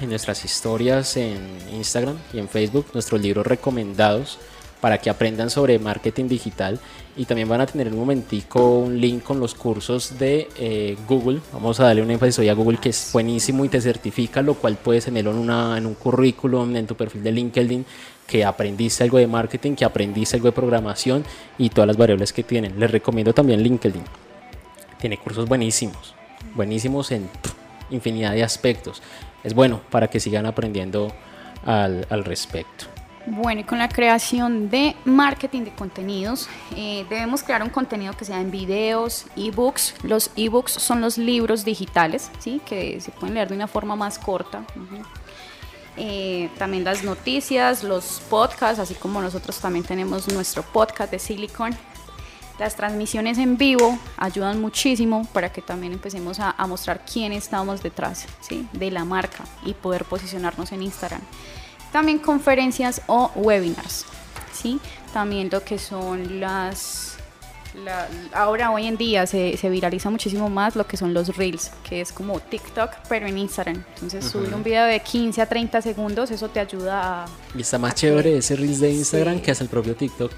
[0.00, 1.38] en nuestras historias en
[1.72, 4.38] Instagram y en Facebook nuestros libros recomendados
[4.80, 6.78] para que aprendan sobre marketing digital
[7.16, 10.96] y también van a tener en un momentico un link con los cursos de eh,
[11.08, 11.40] Google.
[11.52, 14.54] Vamos a darle un énfasis hoy a Google que es buenísimo y te certifica, lo
[14.54, 17.84] cual puedes tenerlo en, una, en un currículum, en tu perfil de LinkedIn,
[18.24, 21.24] que aprendiste algo de marketing, que aprendiste algo de programación
[21.58, 22.78] y todas las variables que tienen.
[22.78, 24.04] Les recomiendo también LinkedIn.
[25.00, 26.14] Tiene cursos buenísimos,
[26.54, 27.28] buenísimos en
[27.90, 29.02] infinidad de aspectos.
[29.44, 31.12] Es bueno para que sigan aprendiendo
[31.64, 32.86] al, al respecto.
[33.30, 38.24] Bueno, y con la creación de marketing de contenidos, eh, debemos crear un contenido que
[38.24, 39.96] sea en videos, ebooks.
[40.02, 42.60] Los ebooks son los libros digitales, ¿sí?
[42.64, 44.64] que se pueden leer de una forma más corta.
[45.98, 51.76] Eh, también las noticias, los podcasts, así como nosotros también tenemos nuestro podcast de Silicon.
[52.58, 57.82] Las transmisiones en vivo ayudan muchísimo para que también empecemos a, a mostrar quién estamos
[57.82, 58.66] detrás ¿sí?
[58.72, 61.20] de la marca y poder posicionarnos en Instagram.
[61.92, 64.04] También conferencias o webinars,
[64.52, 64.80] ¿sí?
[65.12, 67.16] También lo que son las...
[67.84, 71.70] la- ahora, hoy en día, se, se viraliza muchísimo más lo que son los Reels,
[71.88, 73.84] que es como TikTok, pero en Instagram.
[73.94, 77.26] Entonces, subir un video de 15 a 30 segundos, eso te ayuda a...
[77.56, 79.42] Y está más que- chévere ese Reels de Instagram Sí.
[79.42, 80.32] que hasta el propio TikTok.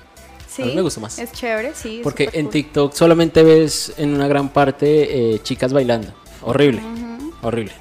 [0.51, 1.19] Sí, A mí me gusta más.
[1.19, 2.01] Es chévere, sí.
[2.03, 2.53] Porque en cool.
[2.53, 6.13] TikTok solamente ves en una gran parte eh, chicas bailando.
[6.43, 6.83] Horrible.
[7.43, 7.73] Horrible.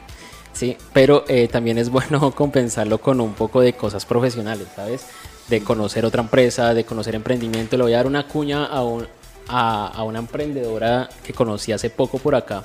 [0.53, 5.05] Sí, pero eh, también es bueno compensarlo con un poco de cosas profesionales, ¿sabes?
[5.47, 7.75] De conocer otra empresa, de conocer emprendimiento.
[7.77, 9.07] Le voy a dar una cuña a, un-
[9.47, 12.63] a, a una emprendedora que conocí hace poco por acá.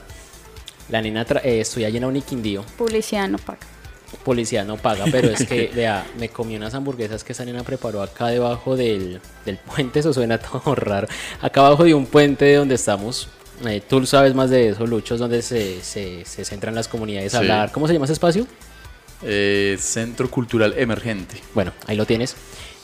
[0.90, 2.62] La nena eh, estudia allí en Uniquindío.
[2.76, 3.61] Publicidad no paga.
[4.24, 8.02] Policía no paga, pero es que, vea, me comí unas hamburguesas que esa nena preparó
[8.02, 11.06] acá debajo del, del puente, eso suena todo raro.
[11.40, 13.28] Acá abajo de un puente donde estamos.
[13.66, 17.34] eh, tú sabes más de eso, Lucho, es donde se, se, se centran las comunidades
[17.34, 17.42] a Sí.
[17.44, 17.70] hablar.
[17.72, 18.46] ¿Cómo se llama ese espacio?
[19.22, 21.36] Eh, Centro Cultural Emergente.
[21.54, 22.34] Bueno, ahí lo tienes.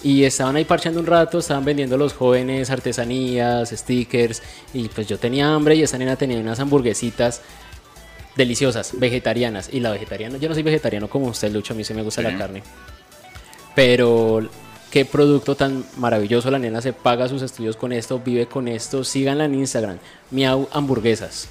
[0.03, 4.43] Y estaban ahí parchando un rato, estaban vendiendo los jóvenes artesanías, stickers.
[4.73, 7.43] Y pues yo tenía hambre y esa nena tenía unas hamburguesitas
[8.41, 9.69] deliciosas, vegetarianas.
[9.73, 12.23] Y la vegetariana, yo no soy vegetariano como usted, Lucho, a mí sí me gusta
[12.23, 12.27] Sí.
[12.29, 12.63] la carne.
[13.75, 14.49] Pero
[14.91, 19.05] qué producto tan maravilloso, la nena se paga sus estudios con esto, vive con esto.
[19.05, 19.99] Síganla en Instagram,
[20.31, 21.49] Miau Hamburguesas.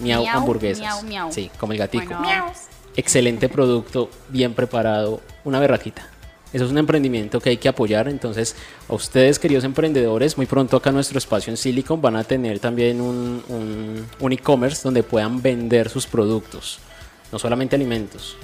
[0.00, 0.80] Miau, Miau, Hamburguesas.
[0.80, 1.32] miau, miau.
[1.32, 2.14] Sí, como el gatico.
[2.18, 2.52] Bueno,
[2.98, 6.08] Excelente producto, bien preparado, una berraquita.
[6.52, 8.08] Eso es un emprendimiento que hay que apoyar.
[8.08, 8.54] Entonces,
[8.88, 12.58] a ustedes, queridos emprendedores, muy pronto acá en nuestro espacio en Silicon van a tener
[12.60, 16.78] también un, un- un e-commerce donde puedan vender sus productos.
[17.32, 18.36] No solamente alimentos,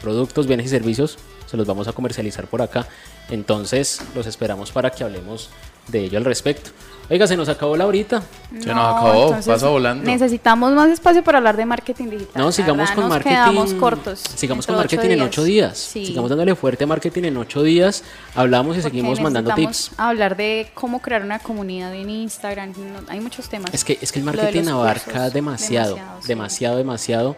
[0.00, 2.86] productos, bienes y servicios, se los vamos a comercializar por acá.
[3.28, 5.50] Entonces, los esperamos para que hablemos
[5.88, 6.70] de ello al respecto.
[7.10, 8.22] Oiga, se nos acabó la horita.
[8.60, 10.04] Se nos acabó, pasa volando.
[10.04, 12.42] Necesitamos más espacio para hablar de marketing digital.
[12.42, 13.34] No, sigamos verdad, con nos marketing.
[13.34, 14.20] quedamos cortos.
[14.34, 15.78] Sigamos con marketing en ocho días.
[15.78, 16.04] Sí.
[16.04, 18.04] Sigamos dándole fuerte a marketing en ocho días.
[18.34, 19.92] Hablamos y Porque seguimos mandando tips.
[19.96, 22.72] Hablar de cómo crear una comunidad en Instagram.
[22.76, 23.72] no- hay muchos temas.
[23.72, 26.28] Es que, es que el de marketing abarca cursos, demasiado, demasiado, sí.
[26.28, 27.36] demasiado, demasiado.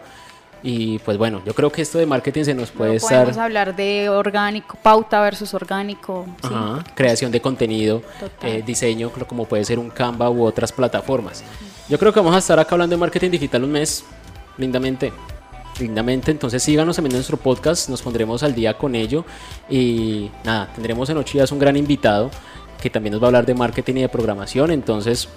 [0.63, 3.23] Y pues bueno, yo creo que esto de marketing se nos puede Luego estar.
[3.23, 6.25] podemos hablar de orgánico, pauta versus orgánico.
[6.43, 6.53] sí.
[6.93, 8.03] Creación de contenido,
[8.43, 11.43] eh, diseño, como puede ser un Canva u otras plataformas.
[11.89, 14.05] Yo creo que vamos a estar acá hablando de marketing digital un mes,
[14.57, 15.11] lindamente.
[15.79, 19.25] Lindamente, entonces síganos también en nuestro podcast, nos pondremos al día con ello
[19.69, 22.29] y nada, tendremos en ocho días un gran invitado
[22.79, 25.27] que también nos va a hablar de marketing y de programación, entonces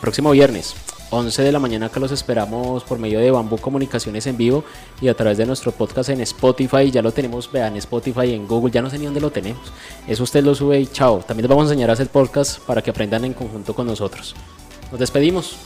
[0.00, 0.74] próximo viernes
[1.16, 4.64] 11 de la mañana que los esperamos por medio de Bambú Comunicaciones en vivo
[5.00, 6.90] y a través de nuestro podcast en Spotify.
[6.90, 9.72] Ya lo tenemos, vean, en Spotify, en Google, ya no sé ni dónde lo tenemos.
[10.06, 11.18] Eso usted lo sube y chao.
[11.26, 14.34] También les vamos a enseñar a hacer podcast para que aprendan en conjunto con nosotros.
[14.90, 15.56] Nos despedimos.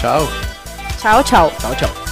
[0.00, 0.26] Chao.
[1.00, 1.50] Chao, chao.
[1.60, 2.11] Chao, chao.